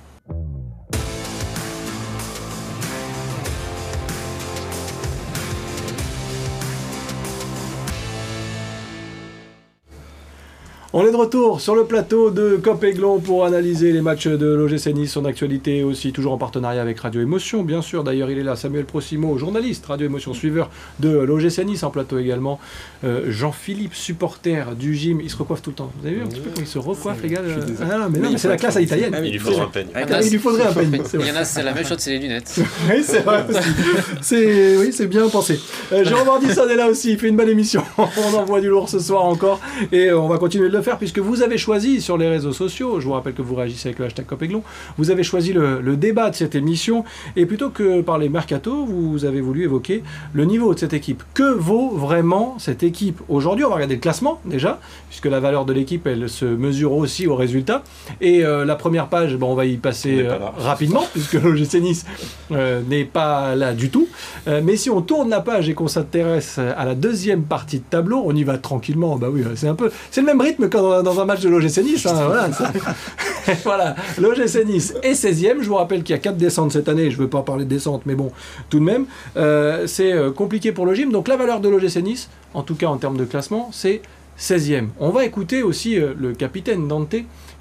On 10.91 11.05
est 11.05 11.11
de 11.11 11.15
retour 11.15 11.61
sur 11.61 11.75
le 11.75 11.85
plateau 11.85 12.31
de 12.31 12.55
Cop 12.55 12.83
Aiglon 12.83 13.19
pour 13.19 13.45
analyser 13.45 13.91
les 13.91 14.01
matchs 14.01 14.25
de 14.25 14.47
l'OGC 14.47 14.87
Nice, 14.95 15.11
son 15.11 15.23
actualité 15.23 15.83
aussi, 15.83 16.11
toujours 16.11 16.33
en 16.33 16.39
partenariat 16.39 16.81
avec 16.81 16.99
Radio 16.99 17.21
Émotion, 17.21 17.61
bien 17.61 17.83
sûr. 17.83 18.03
D'ailleurs, 18.03 18.31
il 18.31 18.39
est 18.39 18.43
là, 18.43 18.55
Samuel 18.55 18.85
Prosimo, 18.85 19.37
journaliste, 19.37 19.85
Radio 19.85 20.07
Émotion, 20.07 20.33
suiveur 20.33 20.71
de 20.99 21.09
l'OGC 21.09 21.63
Nice, 21.63 21.83
en 21.83 21.91
plateau 21.91 22.17
également. 22.17 22.59
Euh, 23.03 23.25
Jean-Philippe, 23.29 23.93
supporter 23.93 24.75
du 24.75 24.95
gym, 24.95 25.21
il 25.21 25.29
se 25.29 25.37
recoiffe 25.37 25.61
tout 25.61 25.69
le 25.69 25.75
temps. 25.75 25.91
Vous 26.01 26.07
avez 26.07 26.15
vu 26.15 26.23
un 26.23 26.25
petit 26.25 26.39
peu 26.39 26.49
comment 26.49 26.65
il 26.65 26.67
se 26.67 26.79
recoiffe, 26.79 27.21
les 27.21 27.29
gars 27.29 27.41
ah, 27.81 28.07
mais 28.09 28.17
non, 28.17 28.31
mais 28.31 28.39
c'est 28.39 28.47
la 28.47 28.57
classe 28.57 28.77
à 28.77 28.81
italienne. 28.81 29.15
il 29.23 29.33
lui 29.33 29.37
faudrait 29.37 29.61
un 29.61 29.67
peigne. 29.67 29.89
Il 30.23 30.31
lui 30.31 30.39
faudrait 30.39 30.63
un 30.63 30.73
peigne. 30.73 31.03
Il 31.13 31.27
y 31.27 31.31
en 31.31 31.35
a, 31.35 31.45
c'est 31.45 31.61
la 31.61 31.73
même 31.73 31.85
chose, 31.85 31.99
c'est 31.99 32.13
les 32.13 32.19
lunettes. 32.19 32.55
oui, 32.89 33.03
c'est 33.03 33.19
vrai 33.19 33.45
aussi. 33.47 34.79
Oui, 34.79 34.91
c'est 34.91 35.05
bien 35.05 35.29
pensé. 35.29 35.59
Euh, 35.91 36.03
Jérôme 36.03 36.29
Ardisson 36.29 36.67
est 36.67 36.75
là 36.75 36.87
aussi, 36.87 37.11
il 37.11 37.19
fait 37.19 37.27
une 37.27 37.35
belle 37.35 37.49
émission. 37.49 37.83
on 37.99 38.33
envoie 38.35 38.59
du 38.59 38.69
lourd 38.69 38.89
ce 38.89 38.97
soir 38.97 39.23
encore 39.25 39.59
et 39.91 40.11
on 40.11 40.27
va 40.27 40.39
continuer 40.39 40.67
de 40.67 40.78
le 40.79 40.83
faire 40.83 40.97
puisque 40.97 41.19
vous 41.19 41.41
avez 41.41 41.57
choisi 41.57 42.01
sur 42.01 42.17
les 42.17 42.27
réseaux 42.27 42.53
sociaux, 42.53 42.99
je 42.99 43.05
vous 43.05 43.13
rappelle 43.13 43.33
que 43.33 43.41
vous 43.41 43.55
réagissez 43.55 43.89
avec 43.89 43.99
le 43.99 44.05
hashtag 44.05 44.25
Copéglon, 44.25 44.63
vous 44.97 45.11
avez 45.11 45.23
choisi 45.23 45.53
le, 45.53 45.95
débat 45.97 46.29
de 46.29 46.35
cette 46.35 46.55
émission 46.55 47.03
et 47.35 47.45
plutôt 47.45 47.69
que 47.69 48.01
par 48.01 48.17
les 48.17 48.29
mercato, 48.29 48.85
vous 48.85 49.25
avez 49.25 49.41
voulu 49.41 49.63
évoquer 49.63 50.03
le 50.33 50.45
niveau 50.45 50.73
de 50.73 50.79
cette 50.79 50.93
équipe. 50.93 51.23
Que 51.33 51.51
vaut 51.53 51.89
vraiment 51.89 52.55
cette 52.57 52.83
équipe 52.83 53.19
aujourd'hui? 53.27 53.65
On 53.65 53.69
va 53.69 53.75
regarder 53.75 53.95
le 53.95 54.01
classement 54.01 54.39
déjà, 54.45 54.79
puisque 55.09 55.25
la 55.25 55.39
valeur 55.39 55.65
de 55.65 55.73
l'équipe 55.73 56.07
elle 56.07 56.29
se 56.29 56.45
mesure 56.45 56.93
aussi 56.93 57.27
au 57.27 57.35
résultat. 57.35 57.83
Et 58.21 58.45
euh, 58.45 58.63
la 58.63 58.75
première 58.75 59.07
page, 59.07 59.35
bon, 59.35 59.51
on 59.51 59.55
va 59.55 59.65
y 59.65 59.77
passer 59.77 60.21
euh, 60.21 60.37
rapidement 60.57 61.03
puisque 61.11 61.33
l'OGC 61.33 61.81
Nice 61.81 62.05
euh, 62.51 62.81
n'est 62.87 63.05
pas 63.05 63.55
là 63.55 63.73
du 63.73 63.89
tout. 63.89 64.07
mais 64.47 64.77
si 64.77 64.89
on 64.89 65.01
tourne 65.01 65.29
la 65.29 65.41
page 65.41 65.69
et 65.69 65.73
qu'on 65.73 65.87
s'intéresse 65.87 66.57
à 66.59 66.85
la 66.85 66.95
deuxième 66.95 67.43
partie 67.43 67.79
de 67.79 67.83
tableau, 67.89 68.23
on 68.25 68.35
y 68.35 68.43
va 68.43 68.57
tranquillement. 68.57 69.17
Bah 69.17 69.27
oui, 69.31 69.43
c'est 69.55 69.67
un 69.67 69.75
peu, 69.75 69.91
c'est 70.11 70.21
le 70.21 70.27
même 70.27 70.41
rythme 70.41 70.68
dans, 70.77 71.19
un 71.19 71.25
match 71.25 71.41
de 71.41 71.49
l'OGC 71.49 71.83
Nice. 71.83 72.05
Hein, 72.05 72.13
voilà, 72.25 72.49
voilà. 73.63 73.95
l'OGC 74.17 74.65
Nice 74.65 74.93
est 75.03 75.13
16e. 75.13 75.61
Je 75.61 75.67
vous 75.67 75.75
rappelle 75.75 76.03
qu'il 76.03 76.15
y 76.15 76.17
a 76.17 76.21
4 76.21 76.37
descentes 76.37 76.71
cette 76.71 76.89
année. 76.89 77.11
Je 77.11 77.17
ne 77.17 77.23
veux 77.23 77.29
pas 77.29 77.41
parler 77.41 77.65
de 77.65 77.69
descente, 77.69 78.03
mais 78.05 78.15
bon, 78.15 78.31
tout 78.69 78.79
de 78.79 78.83
même, 78.83 79.05
euh, 79.37 79.87
c'est 79.87 80.13
euh, 80.13 80.31
compliqué 80.31 80.71
pour 80.71 80.85
le 80.85 80.93
gym. 80.93 81.11
Donc 81.11 81.27
la 81.27 81.37
valeur 81.37 81.59
de 81.59 81.69
l'OGC 81.69 81.97
Nice, 82.03 82.29
en 82.53 82.63
tout 82.63 82.75
cas 82.75 82.87
en 82.87 82.97
termes 82.97 83.17
de 83.17 83.25
classement, 83.25 83.69
c'est 83.71 84.01
16e. 84.39 84.87
On 84.99 85.09
va 85.09 85.25
écouter 85.25 85.63
aussi 85.63 85.99
euh, 85.99 86.13
le 86.17 86.33
capitaine 86.33 86.87
Dante 86.87 87.15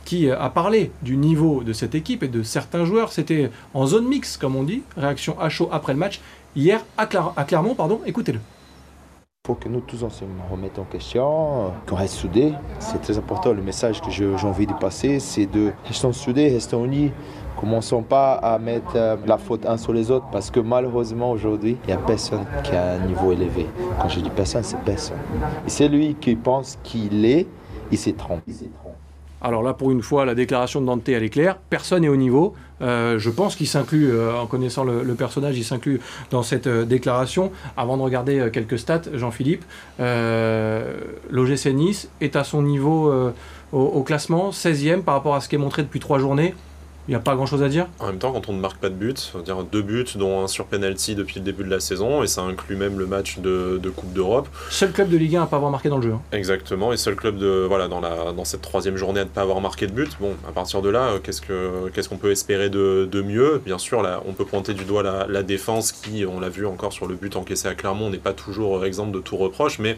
qui 0.04 0.30
a 0.30 0.48
parlé 0.48 0.90
du 1.02 1.18
niveau 1.18 1.62
de 1.62 1.74
cette 1.74 1.94
équipe 1.94 2.22
et 2.22 2.28
de 2.28 2.42
certains 2.42 2.86
joueurs. 2.86 3.12
C'était 3.12 3.50
en 3.74 3.86
zone 3.86 4.08
mix, 4.08 4.38
comme 4.38 4.56
on 4.56 4.62
dit, 4.62 4.82
réaction 4.96 5.38
à 5.38 5.50
chaud 5.50 5.68
après 5.70 5.92
le 5.92 5.98
match, 5.98 6.20
hier 6.56 6.82
à, 6.96 7.06
à 7.36 7.44
Clermont. 7.44 7.74
Pardon, 7.74 8.00
écoutez-le. 8.06 8.38
Que 9.54 9.68
nous 9.68 9.80
tous 9.80 10.02
on 10.02 10.10
se 10.10 10.24
remette 10.50 10.78
en 10.78 10.84
question, 10.84 11.72
qu'on 11.86 11.96
reste 11.96 12.14
soudés. 12.14 12.52
C'est 12.78 13.00
très 13.00 13.16
important. 13.18 13.52
Le 13.52 13.62
message 13.62 14.00
que 14.00 14.10
j'ai 14.10 14.26
envie 14.26 14.66
de 14.66 14.72
passer, 14.72 15.20
c'est 15.20 15.46
de 15.46 15.72
rester 15.86 16.12
soudés, 16.12 16.48
rester 16.48 16.76
unis. 16.76 17.12
Commençons 17.58 18.02
pas 18.02 18.34
à 18.34 18.56
mettre 18.58 18.92
euh, 18.94 19.16
la 19.26 19.36
faute 19.36 19.66
un 19.66 19.76
sur 19.76 19.92
les 19.92 20.12
autres 20.12 20.26
parce 20.30 20.48
que 20.48 20.60
malheureusement 20.60 21.32
aujourd'hui, 21.32 21.76
il 21.82 21.86
n'y 21.88 21.92
a 21.92 21.96
personne 21.96 22.46
qui 22.62 22.70
a 22.76 22.92
un 22.92 22.98
niveau 23.00 23.32
élevé. 23.32 23.66
Quand 24.00 24.08
je 24.08 24.20
dis 24.20 24.30
personne, 24.30 24.62
c'est 24.62 24.78
personne. 24.78 25.18
Et 25.66 25.70
c'est 25.70 25.88
lui 25.88 26.14
qui 26.14 26.36
pense 26.36 26.78
qu'il 26.84 27.24
est, 27.24 27.48
il 27.90 27.98
s'est 27.98 28.12
trompé. 28.12 28.52
Alors 29.40 29.62
là, 29.62 29.72
pour 29.72 29.90
une 29.90 30.02
fois, 30.02 30.24
la 30.24 30.34
déclaration 30.34 30.80
de 30.80 30.86
Dante, 30.86 31.08
elle 31.08 31.22
est 31.22 31.28
claire. 31.28 31.58
Personne 31.70 32.02
n'est 32.02 32.08
au 32.08 32.16
niveau. 32.16 32.54
Euh, 32.80 33.18
je 33.18 33.30
pense 33.30 33.56
qu'il 33.56 33.66
s'inclut, 33.66 34.10
euh, 34.10 34.36
en 34.38 34.46
connaissant 34.46 34.84
le, 34.84 35.14
personnage, 35.14 35.58
il 35.58 35.64
s'inclut 35.64 36.00
dans 36.30 36.42
cette 36.42 36.66
euh, 36.66 36.84
déclaration. 36.84 37.50
Avant 37.76 37.96
de 37.96 38.02
regarder 38.02 38.48
quelques 38.52 38.78
stats, 38.78 39.02
Jean-Philippe, 39.14 39.64
l'OGC 39.98 41.66
Nice 41.74 42.08
est 42.20 42.36
à 42.36 42.44
son 42.44 42.62
niveau 42.62 43.12
au, 43.72 43.78
au, 43.78 44.02
classement, 44.02 44.50
16e 44.50 45.02
par 45.02 45.14
rapport 45.14 45.34
à 45.34 45.40
ce 45.40 45.48
qui 45.48 45.54
est 45.54 45.58
montré 45.58 45.82
depuis 45.82 46.00
trois 46.00 46.18
journées. 46.18 46.54
Il 47.08 47.12
n'y 47.12 47.16
a 47.16 47.20
pas 47.20 47.34
grand 47.36 47.46
chose 47.46 47.62
à 47.62 47.70
dire? 47.70 47.86
En 48.00 48.08
même 48.08 48.18
temps, 48.18 48.32
quand 48.32 48.50
on 48.50 48.52
ne 48.52 48.60
marque 48.60 48.76
pas 48.76 48.90
de 48.90 48.94
but, 48.94 49.32
on 49.34 49.38
dire 49.38 49.62
deux 49.62 49.80
buts, 49.80 50.04
dont 50.16 50.44
un 50.44 50.46
sur 50.46 50.66
penalty 50.66 51.14
depuis 51.14 51.36
le 51.38 51.40
début 51.40 51.64
de 51.64 51.70
la 51.70 51.80
saison, 51.80 52.22
et 52.22 52.26
ça 52.26 52.42
inclut 52.42 52.76
même 52.76 52.98
le 52.98 53.06
match 53.06 53.38
de, 53.38 53.80
Coupe 53.96 54.12
d'Europe. 54.12 54.46
Seul 54.68 54.92
club 54.92 55.08
de 55.08 55.16
Ligue 55.16 55.36
1 55.36 55.44
à 55.44 55.46
pas 55.46 55.56
avoir 55.56 55.70
marqué 55.70 55.88
dans 55.88 55.96
le 55.96 56.02
jeu. 56.02 56.12
Hein. 56.12 56.20
Exactement, 56.32 56.92
et 56.92 56.98
seul 56.98 57.16
club 57.16 57.38
de 57.38 57.64
voilà 57.66 57.88
dans 57.88 58.00
la 58.00 58.32
dans 58.32 58.44
cette 58.44 58.60
troisième 58.60 58.98
journée 58.98 59.20
à 59.20 59.24
ne 59.24 59.30
pas 59.30 59.40
avoir 59.40 59.62
marqué 59.62 59.86
de 59.86 59.92
but. 59.92 60.18
Bon, 60.20 60.34
à 60.46 60.52
partir 60.52 60.82
de 60.82 60.90
là, 60.90 61.14
qu'est-ce 61.22 61.40
que 61.40 61.88
qu'est-ce 61.94 62.10
qu'on 62.10 62.18
peut 62.18 62.30
espérer 62.30 62.68
de, 62.68 63.22
mieux? 63.22 63.62
Bien 63.64 63.78
sûr, 63.78 64.02
là, 64.02 64.22
on 64.28 64.34
peut 64.34 64.44
pointer 64.44 64.74
du 64.74 64.84
doigt 64.84 65.02
la, 65.02 65.26
la 65.26 65.42
défense 65.42 65.92
qui, 65.92 66.26
on 66.26 66.40
l'a 66.40 66.50
vu 66.50 66.66
encore 66.66 66.92
sur 66.92 67.06
le 67.06 67.14
but 67.14 67.34
encaissé 67.36 67.68
à 67.68 67.74
Clermont, 67.74 68.10
n'est 68.10 68.18
pas 68.18 68.34
toujours 68.34 68.84
exemple 68.84 69.12
de 69.12 69.20
tout 69.20 69.38
reproche, 69.38 69.78
mais 69.78 69.96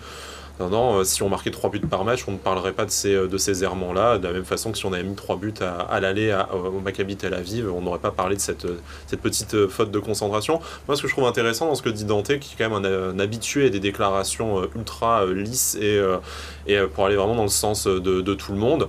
non, 0.69 0.99
euh, 0.99 1.05
si 1.05 1.23
on 1.23 1.29
marquait 1.29 1.51
3 1.51 1.71
buts 1.71 1.81
par 1.81 2.05
match, 2.05 2.25
on 2.29 2.33
ne 2.33 2.37
parlerait 2.37 2.73
pas 2.73 2.85
de 2.85 2.91
ces, 2.91 3.15
euh, 3.15 3.29
de 3.29 3.39
ces 3.39 3.65
errements-là. 3.65 4.19
De 4.19 4.27
la 4.27 4.33
même 4.33 4.45
façon 4.45 4.73
que 4.73 4.79
si 4.79 4.85
on 4.85 4.93
avait 4.93 5.05
mis 5.05 5.15
3 5.15 5.37
buts 5.37 5.55
à, 5.61 6.01
l'aller 6.01 6.37
au 6.53 6.81
Maccabi 6.81 7.17
Tel 7.17 7.35
Aviv, 7.35 7.73
on 7.73 7.81
n'aurait 7.81 7.99
pas 7.99 8.11
parlé 8.11 8.37
de 8.37 8.41
cette, 8.41 8.67
cette 9.07 9.21
petite 9.21 9.55
euh, 9.55 9.69
faute 9.69 9.91
de 9.91 9.99
concentration. 9.99 10.61
Moi, 10.87 10.97
ce 10.97 11.03
que 11.03 11.09
je 11.09 11.13
trouve 11.13 11.27
intéressant 11.27 11.67
dans 11.67 11.75
ce 11.75 11.83
que 11.83 11.89
dit 11.89 12.05
Dante, 12.05 12.39
qui 12.39 12.55
est 12.55 12.57
quand 12.59 12.69
même 12.69 12.85
un, 12.85 13.19
habitué 13.19 13.71
des 13.71 13.81
déclarations 13.81 14.63
ultra 14.77 15.27
lisses 15.27 15.77
et, 15.81 16.01
et 16.67 16.79
pour 16.95 17.07
aller 17.07 17.17
vraiment 17.17 17.35
dans 17.35 17.43
le 17.43 17.49
sens 17.49 17.87
de 17.87 18.35
tout 18.35 18.53
le 18.53 18.59
monde, 18.59 18.89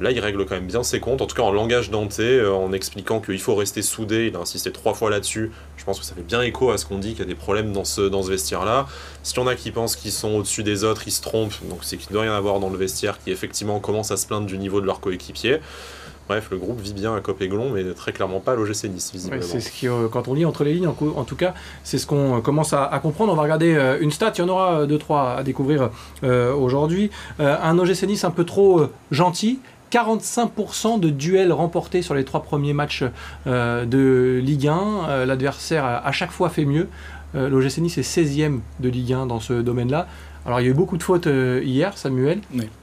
Là, 0.00 0.10
il 0.10 0.18
règle 0.18 0.44
quand 0.44 0.56
même 0.56 0.66
bien 0.66 0.82
ses 0.82 0.98
comptes, 0.98 1.22
en 1.22 1.26
tout 1.26 1.36
cas 1.36 1.42
en 1.42 1.52
langage 1.52 1.90
denté, 1.90 2.22
euh, 2.22 2.52
en 2.52 2.72
expliquant 2.72 3.20
qu'il 3.20 3.38
faut 3.38 3.54
rester 3.54 3.80
soudé. 3.80 4.26
Il 4.26 4.36
a 4.36 4.40
insisté 4.40 4.72
trois 4.72 4.92
fois 4.92 5.08
là-dessus. 5.08 5.52
Je 5.76 5.84
pense 5.84 6.00
que 6.00 6.04
ça 6.04 6.14
fait 6.14 6.26
bien 6.26 6.42
écho 6.42 6.72
à 6.72 6.78
ce 6.78 6.84
qu'on 6.84 6.98
dit, 6.98 7.10
qu'il 7.10 7.20
y 7.20 7.22
a 7.22 7.26
des 7.26 7.36
problèmes 7.36 7.72
dans 7.72 7.84
ce, 7.84 8.00
dans 8.00 8.22
ce 8.22 8.30
vestiaire-là. 8.30 8.86
Si 9.22 9.38
on 9.38 9.46
a 9.46 9.54
qui 9.54 9.70
pensent 9.70 9.94
qu'ils 9.94 10.12
sont 10.12 10.34
au-dessus 10.34 10.64
des 10.64 10.82
autres, 10.82 11.02
ils 11.06 11.12
se 11.12 11.22
trompent. 11.22 11.54
Donc 11.68 11.78
c'est 11.82 11.96
qu'il 11.96 12.08
ne 12.08 12.14
doit 12.14 12.22
rien 12.22 12.34
avoir 12.34 12.58
dans 12.58 12.70
le 12.70 12.76
vestiaire 12.76 13.18
qui 13.22 13.30
effectivement 13.30 13.78
commence 13.78 14.10
à 14.10 14.16
se 14.16 14.26
plaindre 14.26 14.46
du 14.46 14.58
niveau 14.58 14.80
de 14.80 14.86
leurs 14.86 15.00
coéquipiers. 15.00 15.60
Bref, 16.26 16.48
le 16.50 16.56
groupe 16.56 16.80
vit 16.80 16.94
bien 16.94 17.14
à 17.14 17.20
Copéglon, 17.20 17.70
mais 17.70 17.84
très 17.92 18.12
clairement 18.12 18.40
pas 18.40 18.52
à 18.52 18.54
l'OGC 18.54 18.84
Nice, 18.84 19.10
visiblement. 19.12 19.42
c'est 19.42 19.60
ce 19.60 19.70
qui, 19.70 19.86
euh, 19.86 20.08
quand 20.08 20.26
on 20.26 20.32
lit 20.32 20.46
entre 20.46 20.64
les 20.64 20.72
lignes, 20.72 20.86
en, 20.88 21.24
tout 21.24 21.36
cas, 21.36 21.52
c'est 21.82 21.98
ce 21.98 22.06
qu'on 22.06 22.40
commence 22.40 22.72
à, 22.72 22.98
comprendre. 23.02 23.30
On 23.30 23.36
va 23.36 23.42
regarder 23.42 23.74
euh, 23.74 23.98
une 24.00 24.10
stat, 24.10 24.32
il 24.36 24.38
y 24.38 24.42
en 24.42 24.48
aura 24.48 24.86
deux, 24.86 24.96
trois 24.96 25.34
à 25.34 25.42
découvrir 25.42 25.90
aujourd'hui. 26.22 27.10
un 27.38 27.78
OGC 27.78 28.04
Nice 28.04 28.24
un 28.24 28.30
peu 28.30 28.44
trop 28.44 28.86
gentil, 29.10 29.58
45% 29.94 30.98
de 30.98 31.08
duels 31.08 31.52
remportés 31.52 32.02
sur 32.02 32.14
les 32.14 32.24
trois 32.24 32.42
premiers 32.42 32.72
matchs 32.72 33.04
euh, 33.46 33.84
de 33.84 34.40
Ligue 34.42 34.66
1. 34.66 34.78
Euh, 35.08 35.24
l'adversaire 35.24 35.84
a 35.84 36.04
à 36.04 36.10
chaque 36.10 36.32
fois 36.32 36.48
fait 36.48 36.64
mieux. 36.64 36.88
Euh, 37.36 37.48
L'OGC 37.48 37.78
Nice 37.78 37.98
est 37.98 38.00
16e 38.02 38.58
de 38.80 38.88
Ligue 38.88 39.12
1 39.12 39.26
dans 39.26 39.38
ce 39.38 39.52
domaine-là. 39.52 40.08
Alors 40.46 40.60
il 40.60 40.64
y 40.64 40.66
a 40.66 40.70
eu 40.70 40.74
beaucoup 40.74 40.96
de 40.96 41.02
fautes 41.02 41.28
hier, 41.62 41.96
Samuel. 41.96 42.40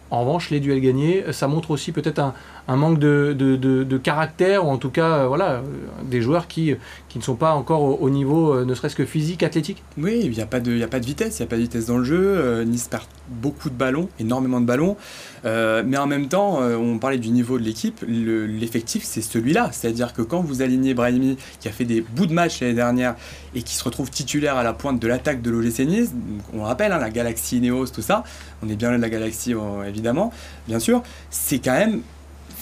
En 0.09 0.21
revanche, 0.21 0.49
les 0.49 0.59
duels 0.59 0.81
gagnés, 0.81 1.23
ça 1.31 1.47
montre 1.47 1.71
aussi 1.71 1.91
peut-être 1.91 2.19
un, 2.19 2.33
un 2.71 2.77
manque 2.77 2.99
de, 2.99 3.35
de, 3.37 3.57
de, 3.57 3.97
caractère, 3.97 4.65
ou 4.65 4.69
en 4.69 4.77
tout 4.77 4.89
cas, 4.89 5.17
euh, 5.17 5.27
voilà, 5.27 5.55
euh, 5.55 5.61
des 6.05 6.21
joueurs 6.21 6.47
qui, 6.47 6.73
qui 7.09 7.17
ne 7.17 7.23
sont 7.23 7.35
pas 7.35 7.53
encore 7.53 8.01
au, 8.01 8.09
niveau, 8.09 8.53
euh, 8.53 8.63
ne 8.63 8.73
serait-ce 8.73 8.95
que 8.95 9.03
physique, 9.03 9.43
athlétique 9.43 9.83
Oui, 9.97 10.21
il 10.23 10.31
n'y 10.31 10.39
a, 10.39 10.45
pas 10.45 10.61
de, 10.61 10.81
a 10.81 10.87
pas 10.87 11.01
de 11.01 11.05
vitesse, 11.05 11.39
il 11.39 11.41
n'y 11.41 11.47
a 11.47 11.49
pas 11.49 11.57
de 11.57 11.63
vitesse 11.63 11.87
dans 11.87 11.97
le 11.97 12.05
jeu. 12.05 12.63
nice 12.63 12.87
perd 12.87 13.03
beaucoup 13.27 13.69
de 13.69 13.75
ballons, 13.75 14.07
énormément 14.19 14.61
de 14.61 14.65
ballons. 14.65 14.95
mais 15.43 15.97
en 15.97 16.07
même 16.07 16.29
temps, 16.29 16.59
on 16.61 16.97
parlait 16.97 17.17
du 17.17 17.29
niveau 17.29 17.59
de 17.59 17.63
l'équipe, 17.63 18.05
l'effectif, 18.07 19.03
c'est 19.03 19.21
celui-là. 19.21 19.69
C'est-à-dire 19.73 20.13
que 20.13 20.21
quand 20.21 20.41
vous 20.41 20.61
alignez 20.61 20.93
Brahimi, 20.93 21.37
qui 21.59 21.67
a 21.67 21.71
fait 21.71 21.85
des 21.85 21.99
bouts 21.99 22.25
de 22.25 22.33
match 22.33 22.61
l'année 22.61 22.73
dernière, 22.73 23.15
et 23.53 23.63
qui 23.63 23.75
se 23.75 23.83
retrouve 23.83 24.09
titulaire 24.09 24.55
à 24.55 24.63
la 24.63 24.71
pointe 24.71 25.01
de 25.01 25.07
l'attaque 25.07 25.41
de 25.41 25.49
l'OGC 25.51 25.79
Nice, 25.79 26.11
on 26.53 26.63
rappelle, 26.63 26.93
hein, 26.93 26.99
la 26.99 27.09
Galaxie 27.09 27.59
Neos, 27.59 27.87
tout 27.87 28.01
ça, 28.01 28.23
on 28.63 28.69
est 28.69 28.75
bien 28.75 28.89
loin 28.89 28.97
de 28.97 29.03
la 29.03 29.09
Galaxie, 29.09 29.53
évidemment, 29.85 30.31
bien 30.67 30.79
sûr, 30.79 31.03
c'est 31.29 31.59
quand 31.59 31.73
même 31.73 32.01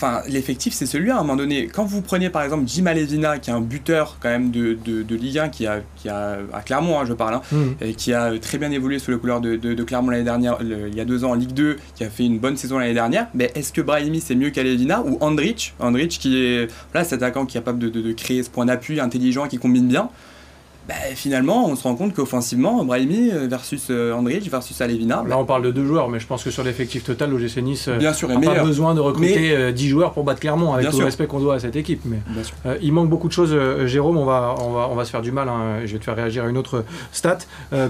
enfin, 0.02 0.22
l'effectif, 0.28 0.74
c'est 0.74 0.86
celui-là. 0.86 1.18
À 1.18 1.20
un 1.20 1.24
moment 1.24 1.36
donné, 1.36 1.68
quand 1.68 1.86
vous 1.86 2.02
prenez 2.02 2.30
par 2.30 2.44
exemple 2.44 2.64
Jim 2.68 2.86
Alevina, 2.86 3.38
qui 3.40 3.50
est 3.50 3.54
un 3.54 3.62
buteur 3.62 4.18
quand 4.22 4.30
même 4.30 4.52
de, 4.52 4.78
de, 4.84 5.16
Ligue 5.16 5.40
1, 5.40 5.50
qui 5.50 5.68
a, 5.68 5.82
qui 5.98 6.10
a 6.10 6.38
à 6.54 6.62
Clermont, 6.62 7.00
hein, 7.00 7.06
je 7.06 7.14
parle, 7.14 7.36
hein, 7.36 7.42
mmh. 7.52 7.66
et 7.82 7.94
qui 7.94 8.14
a 8.14 8.38
très 8.40 8.58
bien 8.58 8.72
évolué 8.72 9.00
sous 9.00 9.12
le 9.12 9.18
couleur 9.18 9.42
de, 9.42 9.56
de 9.56 9.84
Clermont 9.84 10.12
l'année 10.12 10.24
dernière, 10.24 10.58
il 10.62 10.96
y 10.96 11.02
a 11.02 11.06
deux 11.06 11.24
ans 11.26 11.32
en 11.32 11.36
Ligue 11.36 11.54
2, 11.54 11.78
qui 11.96 12.04
a 12.04 12.10
fait 12.10 12.26
une 12.26 12.40
bonne 12.40 12.58
saison 12.58 12.80
l'année 12.80 12.94
dernière. 12.94 13.28
Mais 13.34 13.52
est-ce 13.56 13.74
que 13.74 13.82
Brahimi 13.82 14.22
c'est 14.22 14.36
mieux 14.36 14.50
qu'Alevina 14.50 15.02
ou 15.02 15.18
Andrich 15.22 15.74
Andrich 15.80 16.20
qui 16.20 16.38
est 16.38 16.68
voilà, 16.92 17.04
cet 17.04 17.22
attaquant 17.22 17.46
qui 17.46 17.58
est 17.58 17.62
capable 17.62 17.80
de, 17.80 18.12
créer 18.14 18.44
ce 18.44 18.50
point 18.50 18.66
d'appui 18.66 19.00
intelligent, 19.00 19.48
qui 19.48 19.58
combine 19.58 19.88
bien. 19.88 20.10
Bah, 20.90 20.96
finalement, 21.14 21.68
on 21.68 21.76
se 21.76 21.84
rend 21.84 21.94
compte 21.96 22.16
qu'offensivement, 22.16 22.84
Brahimi 22.84 23.30
euh, 23.32 23.48
versus 23.48 23.90
euh, 23.92 24.12
Andrich 24.12 24.50
versus 24.50 24.82
Alevina. 24.82 25.24
Là, 25.28 25.38
on 25.38 25.46
parle 25.46 25.62
de 25.62 25.70
deux 25.70 25.86
joueurs, 25.86 26.10
mais 26.10 26.20
je 26.20 26.26
pense 26.26 26.44
que 26.44 26.50
sur 26.50 26.64
l'effectif 26.64 27.04
total, 27.04 27.30
l'OGC 27.30 27.58
Nice 27.58 27.88
n'a 27.88 28.12
euh, 28.12 28.40
pas 28.40 28.64
besoin 28.64 28.96
de 28.96 29.00
recruter 29.00 29.72
10 29.72 29.88
joueurs 29.88 30.14
pour 30.14 30.24
battre 30.24 30.40
Clermont, 30.40 30.74
avec 30.74 30.90
tout 30.90 30.98
le 30.98 31.06
respect 31.06 31.28
qu'on 31.28 31.42
doit 31.42 31.54
à 31.54 31.60
cette 31.60 31.76
équipe. 31.76 32.02
Mais 32.06 32.18
il 32.82 32.92
manque 32.92 33.08
beaucoup 33.08 33.28
de 33.28 33.34
choses, 33.34 33.56
Jérôme. 33.86 34.18
On 34.18 34.26
va, 34.26 34.56
on, 34.62 34.72
va, 34.72 34.88
on 34.90 34.96
va 34.96 35.06
se 35.06 35.12
faire 35.12 35.22
du 35.22 35.32
mal. 35.32 35.48
Hein. 35.48 35.82
Je 35.86 35.94
vais 35.94 36.00
te 36.00 36.04
faire 36.06 36.16
réagir 36.16 36.46
à 36.46 36.50
une 36.50 36.58
autre 36.58 36.84
stat, 37.12 37.38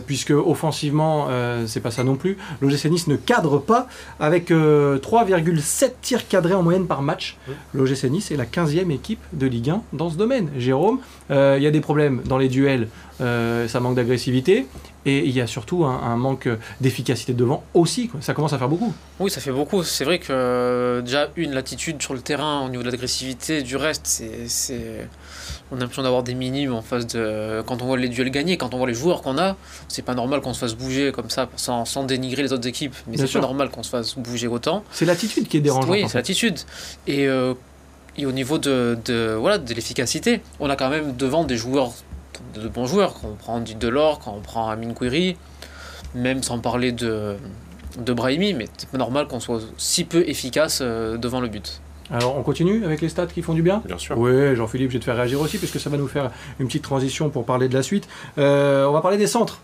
puisque 0.06 0.32
offensivement, 0.32 1.30
c'est 1.68 1.80
pas 1.80 1.92
ça 1.92 2.04
non 2.04 2.16
plus. 2.16 2.38
L'OGC 2.62 2.86
Nice 2.86 3.08
ne 3.08 3.16
cadre 3.16 3.60
pas 3.60 3.88
avec 4.20 4.52
3,7 4.52 5.92
tirs 6.02 6.28
cadrés 6.28 6.54
en 6.54 6.64
moyenne 6.64 6.86
par 6.86 7.02
match. 7.02 7.38
L'OGC 7.74 8.10
Nice 8.10 8.32
est 8.32 8.36
la 8.38 8.46
15e 8.46 8.92
équipe 8.92 9.22
de 9.32 9.48
Ligue 9.48 9.70
1 9.70 9.84
dans 9.94 10.10
ce 10.10 10.18
domaine. 10.18 10.50
Jérôme, 10.58 11.00
il 11.30 11.62
y 11.62 11.68
a 11.68 11.72
des 11.72 11.82
problèmes 11.82 12.22
dans 12.26 12.38
les 12.38 12.50
duels 12.50 12.89
euh, 13.22 13.68
ça 13.68 13.80
manque 13.80 13.96
d'agressivité, 13.96 14.68
et 15.06 15.26
il 15.26 15.32
y 15.32 15.42
a 15.42 15.48
surtout 15.48 15.86
un, 15.86 16.16
manque 16.16 16.50
d'efficacité 16.82 17.34
devant 17.34 17.64
aussi. 17.74 18.10
Ça 18.22 18.34
commence 18.34 18.54
à 18.54 18.58
faire 18.58 18.70
beaucoup. 18.70 18.94
Oui, 19.20 19.30
ça 19.30 19.42
fait 19.42 19.52
beaucoup. 19.52 19.84
C'est 19.84 20.06
vrai 20.06 20.20
que 20.20 20.28
euh, 20.32 21.02
déjà, 21.02 21.30
une 21.36 21.54
latitude 21.54 22.02
sur 22.02 22.14
le 22.14 22.22
terrain 22.22 22.66
au 22.66 22.70
niveau 22.70 22.84
de 22.84 22.90
l'agressivité, 22.90 23.62
du 23.62 23.76
reste, 23.76 24.24
c'est, 24.48 25.08
on 25.72 25.78
a 25.78 25.80
l'impression 25.80 26.04
d'avoir 26.04 26.24
des 26.24 26.34
minimes 26.34 26.74
en 26.74 26.82
face 26.82 27.08
de. 27.08 27.62
Quand 27.66 27.82
on 27.82 27.86
voit 27.86 27.98
les 27.98 28.10
duels 28.10 28.32
gagnés, 28.32 28.58
quand 28.58 28.74
on 28.74 28.78
voit 28.78 28.88
les 28.88 28.94
joueurs 28.94 29.22
qu'on 29.22 29.38
a, 29.38 29.56
c'est 29.88 30.02
pas 30.02 30.16
normal 30.16 30.42
qu'on 30.42 30.54
se 30.54 30.60
fasse 30.60 30.76
bouger 30.76 31.12
comme 31.12 31.30
ça 31.30 31.50
sans, 31.56 31.86
sans 31.86 32.04
dénigrer 32.04 32.44
les 32.44 32.54
autres 32.54 32.68
équipes, 32.68 32.96
mais 33.08 33.18
c'est 33.18 33.32
pas 33.32 33.40
normal 33.40 33.70
qu'on 33.70 33.84
se 33.84 33.90
fasse 33.90 34.18
bouger 34.18 34.48
autant. 34.48 34.84
C'est 34.92 35.06
l'attitude 35.06 35.48
qui 35.48 35.58
est 35.58 35.62
dérangeante. 35.62 35.92
Oui, 35.92 36.06
c'est 36.08 36.18
l'attitude. 36.18 36.60
Et. 37.08 37.28
Euh, 37.28 37.54
et 38.18 38.26
au 38.26 38.34
niveau 38.34 38.58
de, 38.58 38.98
de, 39.06 39.38
voilà, 39.40 39.58
de 39.58 39.74
l'efficacité, 39.74 40.42
on 40.60 40.70
a 40.70 40.76
quand 40.76 40.90
même 40.90 41.16
devant 41.16 41.46
des 41.46 41.56
joueurs 41.56 41.94
de, 42.54 42.68
bons 42.68 42.86
joueurs. 42.86 43.14
Quand 43.14 43.28
on 43.28 43.36
prend 43.36 43.60
du 43.60 43.76
Delors, 43.76 44.20
quand 44.20 44.34
on 44.36 44.42
prend 44.42 44.70
Amin 44.70 44.94
Kouiri, 44.94 45.38
même 46.16 46.44
sans 46.44 46.60
parler 46.60 46.92
de, 46.92 47.36
de 47.98 48.14
Brahimi, 48.14 48.54
mais 48.54 48.68
c'est 48.78 48.90
pas 48.90 48.98
normal 48.98 49.28
qu'on 49.28 49.40
soit 49.40 49.62
si 49.78 50.04
peu 50.06 50.28
efficace 50.28 50.80
euh, 50.82 51.18
devant 51.18 51.42
le 51.42 51.48
but. 51.48 51.82
Alors 52.12 52.38
on 52.38 52.42
continue 52.42 52.84
avec 52.86 53.02
les 53.02 53.10
stats 53.10 53.28
qui 53.28 53.42
font 53.42 53.54
du 53.54 53.62
bien? 53.62 53.84
Bien 53.86 53.98
sûr. 53.98 54.18
Oui, 54.18 54.56
Jean-Philippe, 54.56 54.90
je 54.90 54.96
vais 54.96 55.00
te 55.00 55.06
faire 55.06 55.16
réagir 55.16 55.40
aussi, 55.40 55.58
puisque 55.58 55.80
ça 55.80 55.90
va 55.90 55.98
nous 55.98 56.08
faire 56.08 56.32
une 56.60 56.68
petite 56.68 56.84
transition 56.84 57.30
pour 57.30 57.46
parler 57.46 57.70
de 57.70 57.74
la 57.74 57.84
suite. 57.84 58.08
Euh, 58.38 58.86
on 58.88 58.94
va 58.94 59.02
parler 59.02 59.18
des 59.18 59.28
centres. 59.28 59.62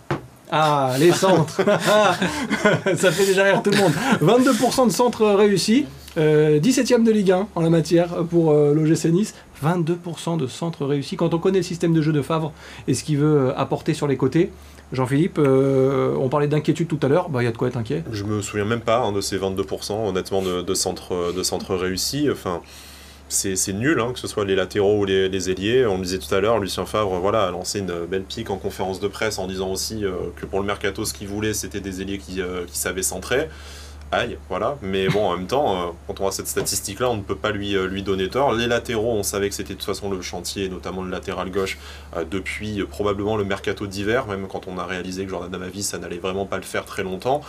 Ah, 0.58 0.94
les 0.98 1.12
centres 1.12 1.58
Ça 2.96 3.12
fait 3.12 3.26
déjà 3.26 3.44
rire 3.44 3.62
tout 3.62 3.72
le 3.72 3.78
monde. 3.78 3.91
22% 4.22 4.88
de 4.88 4.91
centres 4.91 5.26
réussis. 5.26 5.86
17e 6.15 6.20
euh, 6.20 7.04
de 7.04 7.12
Ligue 7.12 7.32
1 7.32 7.50
en 7.56 7.62
la 7.62 7.70
matière 7.70 8.24
pour 8.30 8.52
euh, 8.52 8.74
l'OGC 8.74 9.12
Nice. 9.12 9.36
22% 9.62 10.38
de 10.38 10.48
centres 10.48 10.86
réussis. 10.86 11.18
Quand 11.18 11.34
on 11.34 11.39
connaît 11.39 11.58
le 11.58 11.63
système 11.63 11.94
de 11.94 12.02
jeu 12.02 12.13
de 12.13 12.22
Favre 12.22 12.54
et 12.88 12.94
ce 12.94 13.04
qu'il 13.04 13.18
veut 13.18 13.50
euh, 13.50 13.58
apporter 13.58 13.94
sur 13.94 14.08
les 14.08 14.15
côtés, 14.15 14.50
Jean-Philippe, 14.94 15.39
on 15.39 16.30
parlait 16.30 16.48
d'inquiétude 16.48 16.88
tout 16.88 17.00
à 17.02 17.10
l'heure, 17.10 17.28
bah, 17.28 17.41
il 17.41 17.46
y 17.46 17.50
a 17.50 17.52
de 17.52 17.58
quoi 17.58 17.68
être 17.68 17.76
inquiet. 17.76 18.04
Je 18.12 18.24
me 18.24 18.41
souviens 18.41 18.65
même 18.65 18.80
pas 18.80 19.00
hein, 19.00 19.12
de 19.12 19.20
ces 19.20 19.38
22% 19.38 20.08
honnêtement 20.08 20.41
de, 20.41 20.74
centres, 20.74 21.34
de 21.36 21.44
centres 21.44 21.76
réussis. 21.76 22.30
Enfin, 22.32 22.62
c'est 23.28 23.74
nul, 23.74 24.00
hein, 24.00 24.12
que 24.14 24.20
ce 24.20 24.28
soit 24.28 24.46
les 24.46 24.56
latéraux 24.56 25.00
ou 25.00 25.06
les, 25.06 25.50
ailiers. 25.50 25.86
On 25.86 25.98
le 25.98 26.04
disait 26.04 26.20
tout 26.20 26.34
à 26.34 26.40
l'heure, 26.40 26.60
Lucien 26.60 26.86
Favre 26.86 27.20
voilà, 27.20 27.48
a 27.48 27.52
lancé 27.52 27.80
une 27.80 28.06
belle 28.06 28.24
pique 28.24 28.50
en 28.50 28.58
conférence 28.58 29.00
de 29.00 29.08
presse 29.08 29.40
en 29.40 29.48
disant 29.48 29.72
aussi 29.72 30.04
que 30.36 30.46
pour 30.46 30.60
le 30.60 30.66
mercato, 30.66 31.06
ce 31.06 31.14
qu'il 31.14 31.28
voulait, 31.28 31.54
c'était 31.54 31.82
des 31.82 32.02
ailiers 32.02 32.20
qui, 32.20 32.42
qui 32.68 32.78
savaient 32.78 33.04
centrer. 33.04 33.50
Aïe, 34.12 34.38
voilà. 34.50 34.78
Mais 34.82 35.08
bon, 35.10 35.28
en 35.28 35.38
même 35.38 35.48
temps, 35.48 35.76
euh, 35.76 35.91
quand 36.08 36.20
on 36.20 36.28
a 36.28 36.32
cette 36.32 36.48
statistique-là, 36.48 37.10
on 37.10 37.18
ne 37.18 37.22
peut 37.22 37.36
pas 37.36 37.52
lui, 37.52 37.76
euh, 37.76 37.88
lui 37.88 38.04
donner 38.04 38.30
tort. 38.30 38.54
Les 38.54 38.68
latéraux, 38.68 39.13
on 39.13 39.24
savait 39.24 39.50
que 39.50 39.56
c'était 39.56 39.74
de 39.74 39.80
toute 39.80 39.86
façon 39.86 40.10
le 40.10 40.22
chantier, 40.22 40.70
notamment 40.70 41.04
le 41.04 41.10
latéral 41.10 41.50
gauche, 41.52 41.78
euh, 42.15 42.24
depuis 42.24 42.84
probablement 42.86 43.38
le 43.38 43.44
mercato 43.44 43.88
d'hiver, 43.88 44.28
même 44.28 44.48
quand 44.48 44.68
on 44.68 44.78
a 44.78 44.86
réalisé 44.86 45.26
que 45.26 45.30
Jordan 45.30 45.50
Damavis, 45.50 45.84
ça 45.84 45.98
n'allait 45.98 46.18
vraiment 46.18 46.46
pas 46.46 46.58
le 46.58 46.63
faire 46.63 46.86
très 46.86 47.04
longtemps. 47.04 47.41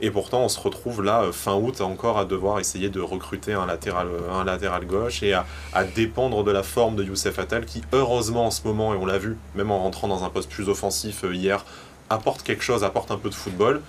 Et 0.00 0.10
pourtant, 0.10 0.42
on 0.44 0.48
se 0.48 0.60
retrouve 0.60 1.02
là, 1.02 1.24
fin 1.32 1.54
août, 1.54 1.80
encore 1.80 2.18
à 2.18 2.24
devoir 2.24 2.60
essayer 2.60 2.88
de 2.88 3.00
recruter 3.00 3.52
un 3.52 3.66
latéral, 3.66 4.08
un 4.32 4.44
latéral 4.44 4.86
gauche 4.86 5.22
et 5.22 5.32
à, 5.32 5.46
à 5.72 5.84
dépendre 5.84 6.44
de 6.44 6.50
la 6.50 6.62
forme 6.62 6.96
de 6.96 7.04
Youssef 7.04 7.38
Attal, 7.38 7.66
qui 7.66 7.82
heureusement 7.92 8.46
en 8.46 8.50
ce 8.50 8.62
moment, 8.64 8.94
et 8.94 8.96
on 8.96 9.06
l'a 9.06 9.18
vu, 9.18 9.36
même 9.54 9.70
en 9.70 9.80
rentrant 9.80 10.08
dans 10.08 10.24
un 10.24 10.30
poste 10.30 10.50
plus 10.50 10.68
offensif 10.68 11.24
hier, 11.30 11.64
apporte 12.10 12.42
quelque 12.42 12.62
chose, 12.62 12.84
apporte 12.84 13.10
un 13.10 13.16
peu 13.18 13.28
de 13.30 13.34
football. 13.34 13.80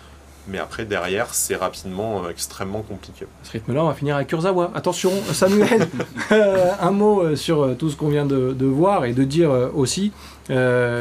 Mais 0.48 0.60
après, 0.60 0.86
derrière, 0.86 1.34
c'est 1.34 1.56
rapidement 1.56 2.24
euh, 2.24 2.30
extrêmement 2.30 2.82
compliqué. 2.82 3.26
À 3.26 3.46
ce 3.46 3.52
rythme-là, 3.52 3.84
on 3.84 3.88
va 3.88 3.94
finir 3.94 4.16
avec 4.16 4.28
Kurzawa. 4.28 4.72
Attention, 4.76 5.12
Samuel, 5.32 5.88
euh, 6.32 6.72
un 6.80 6.92
mot 6.92 7.22
euh, 7.22 7.36
sur 7.36 7.76
tout 7.78 7.90
ce 7.90 7.96
qu'on 7.96 8.10
vient 8.10 8.26
de, 8.26 8.54
de, 8.54 8.66
voir 8.66 9.06
et 9.06 9.14
de 9.14 9.24
dire 9.24 9.52
aussi, 9.74 10.12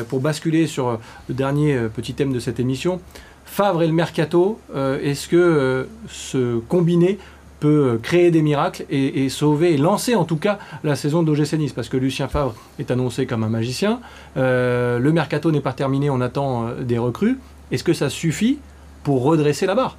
pour 0.08 0.20
basculer 0.20 0.66
sur 0.66 0.98
le 1.28 1.34
dernier 1.34 1.78
petit 1.94 2.14
thème 2.14 2.32
de 2.32 2.40
cette 2.40 2.60
émission. 2.60 3.00
Favre 3.44 3.82
et 3.82 3.86
le 3.86 3.92
mercato, 3.92 4.58
est-ce 4.74 5.28
que 5.28 5.88
ce 6.08 6.58
combiné 6.60 7.18
peut 7.60 7.98
créer 8.02 8.30
des 8.30 8.42
miracles 8.42 8.84
et, 8.90 9.24
et, 9.24 9.28
sauver, 9.28 9.74
et 9.74 9.76
lancer 9.76 10.14
en 10.14 10.24
tout 10.24 10.36
cas 10.36 10.58
la 10.82 10.96
saison 10.96 11.22
d'OGC 11.22 11.54
Nice? 11.54 11.72
Parce 11.72 11.88
que 11.88 11.96
Lucien 11.96 12.28
Favre 12.28 12.54
est 12.78 12.90
annoncé 12.90 13.26
comme 13.26 13.44
un 13.44 13.48
magicien. 13.48 14.00
le 14.36 15.10
mercato 15.10 15.50
n'est 15.50 15.60
pas 15.60 15.72
terminé, 15.72 16.10
on 16.10 16.20
attend 16.20 16.68
des 16.80 16.98
recrues. 16.98 17.38
Est-ce 17.70 17.84
que 17.84 17.94
ça 17.94 18.08
suffit 18.08 18.58
pour 19.04 19.22
redresser 19.22 19.66
la 19.66 19.74
barre 19.74 19.96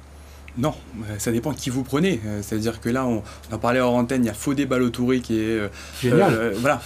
non, 0.58 0.72
ça 1.18 1.32
dépend 1.32 1.52
qui 1.52 1.68
vous 1.68 1.82
prenez. 1.82 2.20
Euh, 2.24 2.40
c'est-à-dire 2.42 2.80
que 2.80 2.88
là, 2.88 3.06
on, 3.06 3.22
a 3.52 3.58
parlé 3.58 3.80
hors 3.80 3.94
antenne, 3.94 4.24
il 4.24 4.26
y 4.26 4.30
a 4.30 4.34
Fodé 4.34 4.64
Balotouri 4.64 5.20
qui 5.20 5.38
est. 5.38 5.58
Euh, 5.58 5.68
Génial. 6.00 6.32
Euh, 6.32 6.54
voilà, 6.56 6.80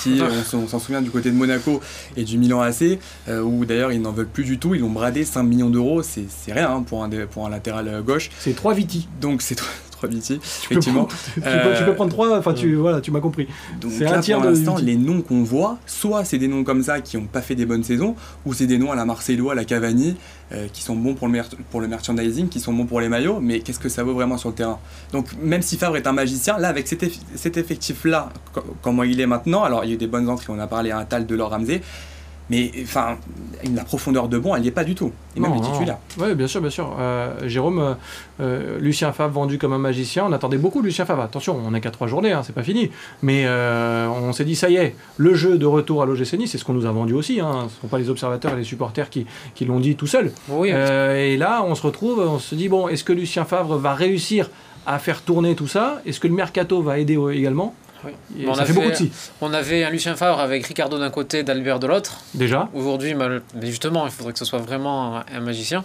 qui, 0.00 0.20
on, 0.54 0.68
s'en 0.68 0.78
souvient 0.78 1.02
du 1.02 1.10
côté 1.10 1.30
de 1.30 1.34
Monaco 1.34 1.80
et 2.16 2.22
du 2.22 2.38
Milan 2.38 2.60
AC, 2.60 3.00
où 3.28 3.64
d'ailleurs 3.64 3.92
ils 3.92 4.00
n'en 4.00 4.12
veulent 4.12 4.28
plus 4.28 4.44
du 4.44 4.58
tout. 4.58 4.74
Ils 4.76 4.80
l'ont 4.80 4.90
bradé 4.90 5.24
5 5.24 5.42
millions 5.42 5.70
d'euros, 5.70 6.02
c'est 6.02 6.52
rien 6.52 6.70
hein, 6.70 6.84
pour, 6.86 7.02
un, 7.02 7.10
pour 7.26 7.46
un 7.46 7.50
latéral 7.50 8.02
gauche. 8.04 8.30
C'est 8.38 8.54
3 8.54 8.74
Viti. 8.74 9.08
Donc 9.20 9.42
c'est 9.42 9.60
tu 10.08 10.34
effectivement. 10.34 11.04
Peux 11.04 11.40
prendre, 11.40 11.76
tu, 11.76 11.84
peux, 11.84 11.94
prendre 11.94 12.10
trois, 12.10 12.38
enfin 12.38 12.54
tu, 12.54 12.74
voilà, 12.74 13.00
tu 13.00 13.10
m'as 13.10 13.20
compris. 13.20 13.46
C'est 13.90 14.06
un 14.06 14.20
tiers 14.20 14.38
pour 14.38 14.50
l'instant, 14.50 14.76
les 14.78 14.96
noms 14.96 15.22
qu'on 15.22 15.42
voit, 15.42 15.78
soit 15.86 16.24
c'est 16.24 16.38
des 16.38 16.48
noms 16.48 16.64
comme 16.64 16.82
ça 16.82 17.00
qui 17.00 17.16
n'ont 17.16 17.26
pas 17.26 17.42
fait 17.42 17.54
des 17.54 17.66
bonnes 17.66 17.84
saisons, 17.84 18.14
ou 18.46 18.54
c'est 18.54 18.66
des 18.66 18.78
noms 18.78 18.92
à 18.92 18.96
la 18.96 19.04
Marcelo, 19.04 19.50
à 19.50 19.54
la 19.54 19.64
Cavani, 19.64 20.16
euh, 20.52 20.66
qui 20.72 20.82
sont 20.82 20.96
bons 20.96 21.14
pour 21.14 21.28
le, 21.28 21.40
pour 21.70 21.80
le 21.80 21.88
merchandising, 21.88 22.48
qui 22.48 22.60
sont 22.60 22.72
bons 22.72 22.86
pour 22.86 23.00
les 23.00 23.08
maillots, 23.08 23.40
mais 23.40 23.60
qu'est-ce 23.60 23.78
que 23.78 23.88
ça 23.88 24.02
vaut 24.02 24.14
vraiment 24.14 24.36
sur 24.36 24.48
le 24.48 24.54
terrain? 24.54 24.78
Donc 25.12 25.28
même 25.42 25.62
si 25.62 25.76
Favre 25.76 25.96
est 25.96 26.06
un 26.06 26.12
magicien, 26.12 26.58
là 26.58 26.68
avec 26.68 26.88
cet, 26.88 27.04
cet 27.34 27.56
effectif-là, 27.56 28.30
comment 28.82 29.02
il 29.02 29.20
est 29.20 29.26
maintenant, 29.26 29.62
alors 29.62 29.84
il 29.84 29.88
y 29.88 29.90
a 29.92 29.94
eu 29.94 29.98
des 29.98 30.06
bonnes 30.06 30.28
entrées, 30.28 30.46
on 30.48 30.58
a 30.58 30.66
parlé 30.66 30.90
à 30.90 30.98
un 30.98 31.04
tal 31.04 31.26
de 31.26 31.34
Laure 31.34 31.50
Ramsey, 31.50 31.82
mais 32.50 32.72
enfin, 32.82 33.16
la 33.74 33.84
profondeur 33.84 34.28
de 34.28 34.36
bon, 34.36 34.56
elle 34.56 34.62
n'y 34.62 34.68
est 34.68 34.72
pas 34.72 34.82
du 34.82 34.96
tout. 34.96 35.12
Et 35.36 35.40
même 35.40 35.54
les 35.54 35.60
titulaires. 35.60 35.98
Oui, 36.18 36.34
bien 36.34 36.48
sûr, 36.48 36.60
bien 36.60 36.68
sûr. 36.68 36.96
Euh, 36.98 37.32
Jérôme, 37.46 37.78
euh, 37.78 37.94
euh, 38.40 38.78
Lucien 38.80 39.12
Favre 39.12 39.32
vendu 39.32 39.56
comme 39.56 39.72
un 39.72 39.78
magicien. 39.78 40.26
On 40.26 40.32
attendait 40.32 40.58
beaucoup 40.58 40.82
Lucien 40.82 41.04
Favre. 41.04 41.22
Attention, 41.22 41.56
on 41.64 41.70
n'est 41.70 41.80
qu'à 41.80 41.92
trois 41.92 42.08
journées, 42.08 42.32
hein, 42.32 42.42
c'est 42.42 42.52
pas 42.52 42.64
fini. 42.64 42.90
Mais 43.22 43.46
on 43.48 44.32
s'est 44.32 44.44
dit, 44.44 44.56
ça 44.56 44.68
y 44.68 44.76
est, 44.76 44.96
le 45.16 45.34
jeu 45.34 45.58
de 45.58 45.66
retour 45.66 46.02
à 46.02 46.06
l'OGC 46.06 46.34
Nice, 46.34 46.50
c'est 46.50 46.58
ce 46.58 46.64
qu'on 46.64 46.72
nous 46.72 46.86
a 46.86 46.92
vendu 46.92 47.14
aussi. 47.14 47.40
Hein. 47.40 47.52
Ce 47.60 47.64
ne 47.64 47.80
sont 47.82 47.88
pas 47.88 47.98
les 47.98 48.10
observateurs 48.10 48.54
et 48.54 48.56
les 48.56 48.64
supporters 48.64 49.10
qui, 49.10 49.26
qui 49.54 49.64
l'ont 49.64 49.78
dit 49.78 49.94
tout 49.94 50.08
seuls. 50.08 50.32
Oui, 50.48 50.70
et 50.70 51.36
là, 51.36 51.62
on 51.64 51.76
se 51.76 51.82
retrouve, 51.82 52.18
on 52.18 52.40
se 52.40 52.56
dit, 52.56 52.68
bon, 52.68 52.88
est-ce 52.88 53.04
que 53.04 53.12
Lucien 53.12 53.44
Favre 53.44 53.76
va 53.76 53.94
réussir 53.94 54.50
à 54.86 54.98
faire 54.98 55.22
tourner 55.22 55.54
tout 55.54 55.68
ça? 55.68 56.00
Est-ce 56.04 56.18
que 56.18 56.26
le 56.26 56.34
mercato 56.34 56.82
va 56.82 56.98
aider 56.98 57.18
également? 57.32 57.74
On, 58.46 58.54
ça 58.54 58.64
fait, 58.64 58.72
beaucoup 58.72 58.90
de 58.90 59.08
on 59.40 59.52
avait 59.52 59.84
un 59.84 59.90
Lucien 59.90 60.16
Favre 60.16 60.40
avec 60.40 60.66
Ricardo 60.66 60.98
d'un 60.98 61.10
côté, 61.10 61.42
d'Albert 61.42 61.78
de 61.78 61.86
l'autre. 61.86 62.20
Déjà 62.34 62.68
Aujourd'hui, 62.74 63.14
justement, 63.62 64.06
il 64.06 64.12
faudrait 64.12 64.32
que 64.32 64.38
ce 64.38 64.44
soit 64.44 64.58
vraiment 64.58 65.22
un, 65.32 65.40
magicien. 65.40 65.84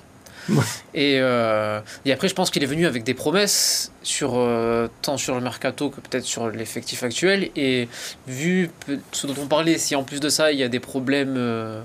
Et, 0.94 1.18
euh, 1.20 1.80
et, 2.06 2.14
après, 2.14 2.28
je 2.28 2.36
pense 2.36 2.52
qu'il 2.52 2.62
est 2.62 2.68
venu 2.68 2.86
avec 2.86 3.04
des 3.04 3.16
promesses, 3.16 3.92
sur, 4.04 4.34
euh, 4.36 4.88
tant 5.02 5.18
sur 5.18 5.34
le 5.34 5.42
mercato 5.42 5.90
que 5.90 6.00
peut-être 6.02 6.24
sur 6.24 6.50
l'effectif 6.50 7.02
actuel. 7.02 7.50
Et 7.56 7.88
vu 8.28 8.70
ce 9.12 9.26
dont 9.26 9.34
on 9.42 9.48
parlait, 9.48 9.80
si 9.80 9.96
en 9.96 10.04
plus 10.04 10.20
de 10.20 10.30
ça, 10.30 10.52
il 10.52 10.60
y 10.60 10.64
a 10.64 10.70
des 10.70 10.80
problèmes 10.80 11.34
euh, 11.36 11.82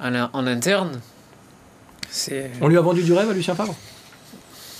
en, 0.00 0.14
en 0.32 0.46
interne, 0.46 0.98
c'est. 2.10 2.50
On 2.60 2.68
lui 2.68 2.78
a 2.78 2.80
vendu 2.80 3.02
du 3.02 3.12
rêve 3.12 3.28
à 3.28 3.32
Lucien 3.34 3.54
Favre? 3.54 3.74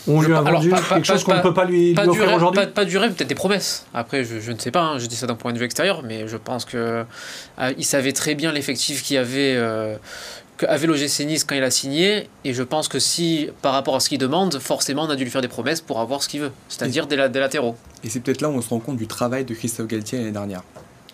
On 0.06 0.20
lui 0.22 0.32
a 0.32 0.40
vendu 0.40 0.70
quelque 0.70 1.04
chose 1.04 1.24
qu'on 1.24 1.34
ne 1.34 1.40
peut 1.40 1.54
pas 1.54 1.64
lui, 1.64 1.94
offrir 1.96 2.34
aujourd'hui 2.34 2.66
pas, 2.66 2.84
du 2.84 2.96
rêve, 2.96 3.12
peut-être 3.12 3.28
des 3.28 3.34
promesses. 3.34 3.86
Après, 3.94 4.24
je, 4.24 4.50
ne 4.50 4.58
sais 4.58 4.70
pas, 4.70 4.82
hein, 4.82 4.98
je 4.98 5.06
dis 5.06 5.16
ça 5.16 5.26
d'un 5.26 5.34
point 5.34 5.52
de 5.52 5.58
vue 5.58 5.64
extérieur, 5.64 6.02
mais 6.02 6.26
je 6.26 6.36
pense 6.36 6.64
qu'il 6.64 6.78
euh, 6.78 7.04
il 7.76 7.84
savait 7.84 8.12
très 8.12 8.34
bien 8.34 8.52
l'effectif 8.52 9.02
qu'il 9.02 9.18
avait, 9.18 9.54
euh, 9.56 9.96
avait 10.66 10.86
l'OGC 10.86 11.26
Nice 11.26 11.44
quand 11.44 11.54
il 11.54 11.62
a 11.62 11.70
signé, 11.70 12.28
et 12.44 12.54
je 12.54 12.62
pense 12.62 12.88
que 12.88 12.98
si, 12.98 13.48
par 13.62 13.72
rapport 13.72 13.96
à 13.96 14.00
ce 14.00 14.08
qu'il 14.08 14.18
demande, 14.18 14.58
forcément 14.58 15.04
on 15.04 15.10
a 15.10 15.16
dû 15.16 15.24
lui 15.24 15.30
faire 15.30 15.42
des 15.42 15.48
promesses 15.48 15.80
pour 15.80 16.00
avoir 16.00 16.22
ce 16.22 16.28
qu'il 16.28 16.40
veut, 16.40 16.52
c'est-à-dire 16.68 17.06
des, 17.06 17.16
des, 17.28 17.40
latéraux. 17.40 17.76
Et 18.04 18.08
c'est 18.08 18.20
peut-être 18.20 18.40
là 18.40 18.48
où 18.48 18.54
on 18.54 18.62
se 18.62 18.68
rend 18.70 18.78
compte 18.78 18.96
du 18.96 19.06
travail 19.06 19.44
de 19.44 19.54
Christophe 19.54 19.86
Galtier 19.86 20.18
l'année 20.18 20.32
dernière. 20.32 20.62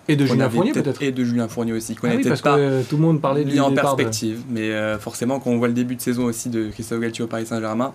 Et 0.08 0.14
de 0.14 0.24
Julien 0.24 0.48
Fournier 0.48 0.70
peut-être 0.70 1.02
Et 1.02 1.10
de 1.10 1.24
Julien 1.24 1.48
Fournier 1.48 1.72
aussi. 1.72 1.96
Ah 2.00 2.06
oui, 2.14 2.22
parce 2.22 2.40
que 2.40 2.48
euh, 2.48 2.82
tout 2.88 2.96
le 2.96 3.02
monde 3.02 3.20
parlait 3.20 3.44
de 3.44 3.58
en 3.58 3.72
perspective. 3.72 4.42
Mais 4.48 4.70
forcément, 5.00 5.40
quand 5.40 5.50
on 5.50 5.58
voit 5.58 5.66
le 5.66 5.74
début 5.74 5.96
de 5.96 6.00
saison 6.00 6.26
aussi 6.26 6.48
de 6.48 6.68
Christophe 6.68 7.00
Galtier 7.00 7.24
au 7.24 7.26
Paris 7.26 7.44
Saint-Germain, 7.46 7.92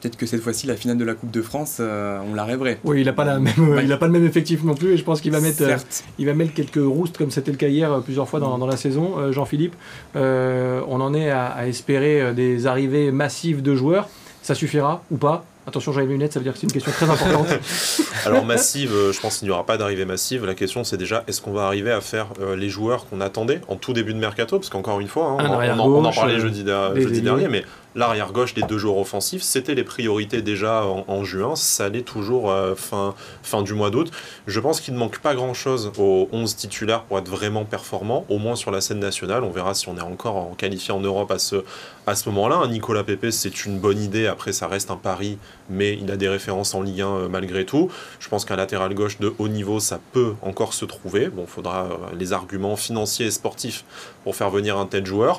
peut-être 0.00 0.16
que 0.16 0.26
cette 0.26 0.40
fois-ci, 0.40 0.66
la 0.66 0.76
finale 0.76 0.96
de 0.96 1.04
la 1.04 1.14
Coupe 1.14 1.30
de 1.30 1.42
France, 1.42 1.78
euh, 1.80 2.20
on 2.28 2.34
la 2.34 2.44
rêverait. 2.44 2.78
Oui, 2.84 3.00
il 3.00 3.06
n'a 3.06 3.12
pas, 3.12 3.24
la 3.24 3.38
même, 3.38 3.80
il 3.82 3.92
a 3.92 3.96
pas 3.96 4.06
le 4.06 4.12
même 4.12 4.24
effectif 4.26 4.62
non 4.64 4.74
plus, 4.74 4.92
et 4.92 4.96
je 4.96 5.04
pense 5.04 5.20
qu'il 5.20 5.32
va, 5.32 5.40
mettre, 5.40 5.62
euh, 5.62 5.76
il 6.18 6.26
va 6.26 6.34
mettre 6.34 6.54
quelques 6.54 6.76
roustes, 6.76 7.18
comme 7.18 7.30
c'était 7.30 7.50
le 7.50 7.56
cas 7.56 7.68
hier 7.68 7.92
euh, 7.92 8.00
plusieurs 8.00 8.28
fois 8.28 8.40
dans, 8.40 8.58
dans 8.58 8.66
la 8.66 8.76
saison, 8.76 9.32
Jean-Philippe. 9.32 9.74
on 10.14 11.00
en 11.00 11.14
est 11.14 11.30
à, 11.30 11.46
à, 11.46 11.66
espérer 11.66 12.32
des 12.34 12.66
arrivées 12.66 13.10
massives 13.10 13.62
de 13.62 13.74
joueurs. 13.74 14.08
Ça 14.42 14.54
suffira 14.54 15.02
ou 15.10 15.18
pas? 15.18 15.44
Attention, 15.66 15.92
j'avais 15.92 16.06
mes 16.06 16.14
lunettes, 16.14 16.32
ça 16.32 16.40
veut 16.40 16.44
dire 16.44 16.54
que 16.54 16.58
c'est 16.58 16.66
une 16.66 16.72
question 16.72 16.90
très 16.90 17.08
importante. 17.08 17.46
Alors 18.24 18.44
massive, 18.44 18.92
je 19.12 19.20
pense 19.20 19.38
qu'il 19.38 19.46
n'y 19.46 19.52
aura 19.52 19.66
pas 19.66 19.76
d'arrivée 19.76 20.06
massive. 20.06 20.46
La 20.46 20.54
question 20.54 20.82
c'est 20.82 20.96
déjà 20.96 21.22
est-ce 21.28 21.42
qu'on 21.42 21.52
va 21.52 21.66
arriver 21.66 21.92
à 21.92 22.00
faire 22.00 22.28
les 22.56 22.70
joueurs 22.70 23.06
qu'on 23.06 23.20
attendait 23.20 23.60
en 23.68 23.76
tout 23.76 23.92
début 23.92 24.14
de 24.14 24.18
mercato? 24.18 24.58
Parce 24.58 24.70
qu'encore 24.70 25.00
une 25.00 25.08
fois, 25.08 25.26
hein, 25.26 25.36
on, 25.38 25.80
on, 25.80 26.04
en, 26.04 26.12
parlait 26.12 26.40
jeudi, 26.40 26.64
jeudi 26.96 27.20
dernier, 27.20 27.48
mais 27.48 27.64
l'arrière 27.94 28.32
gauche, 28.32 28.54
les 28.54 28.62
deux 28.62 28.78
joueurs 28.78 28.98
offensifs, 28.98 29.42
c'était 29.42 29.74
les 29.74 29.84
priorités 29.84 30.42
déjà 30.42 30.84
en, 30.84 31.24
juin, 31.24 31.56
ça 31.56 31.86
allait 31.86 32.02
toujours 32.02 32.50
euh, 32.50 32.74
fin, 32.74 33.14
fin 33.42 33.62
du 33.62 33.74
mois 33.74 33.90
d'août. 33.90 34.10
Je 34.46 34.60
pense 34.60 34.80
qu'il 34.80 34.94
ne 34.94 34.98
manque 34.98 35.18
pas 35.18 35.34
grand-chose 35.34 35.92
aux 35.98 36.28
11 36.32 36.56
titulaires 36.56 37.02
pour 37.02 37.18
être 37.18 37.28
vraiment 37.28 37.64
performants, 37.64 38.24
au 38.28 38.38
moins 38.38 38.56
sur 38.56 38.70
la 38.70 38.80
scène 38.80 39.00
nationale. 39.00 39.44
On 39.44 39.50
verra 39.50 39.74
si 39.74 39.88
on 39.88 39.96
est 39.96 40.02
encore 40.02 40.36
en 40.36 40.54
qualifié 40.56 40.92
en 40.92 41.00
Europe 41.00 41.30
à 41.30 41.38
ce, 41.38 41.64
à 42.06 42.14
ce 42.14 42.28
moment-là. 42.28 42.66
Nicolas 42.68 43.04
Pepe, 43.04 43.30
c'est 43.30 43.64
une 43.64 43.78
bonne 43.78 44.00
idée, 44.00 44.26
après 44.26 44.52
ça 44.52 44.66
reste 44.66 44.90
un 44.90 44.96
pari, 44.96 45.38
mais 45.68 45.98
il 46.00 46.10
a 46.10 46.16
des 46.16 46.28
références 46.28 46.74
en 46.74 46.82
Ligue 46.82 47.02
1 47.02 47.06
euh, 47.06 47.28
malgré 47.28 47.64
tout. 47.64 47.90
Je 48.18 48.28
pense 48.28 48.44
qu'un 48.44 48.56
latéral 48.56 48.94
gauche 48.94 49.18
de 49.18 49.32
haut 49.38 49.48
niveau, 49.48 49.80
ça 49.80 50.00
peut 50.12 50.34
encore 50.42 50.74
se 50.74 50.84
trouver. 50.84 51.28
Bon, 51.28 51.42
il 51.46 51.50
faudra 51.50 51.84
euh, 51.84 52.16
les 52.18 52.32
arguments 52.32 52.76
financiers 52.76 53.26
et 53.26 53.30
sportifs 53.30 53.84
pour 54.24 54.36
faire 54.36 54.50
venir 54.50 54.78
un 54.78 54.86
tel 54.86 55.06
joueur. 55.06 55.38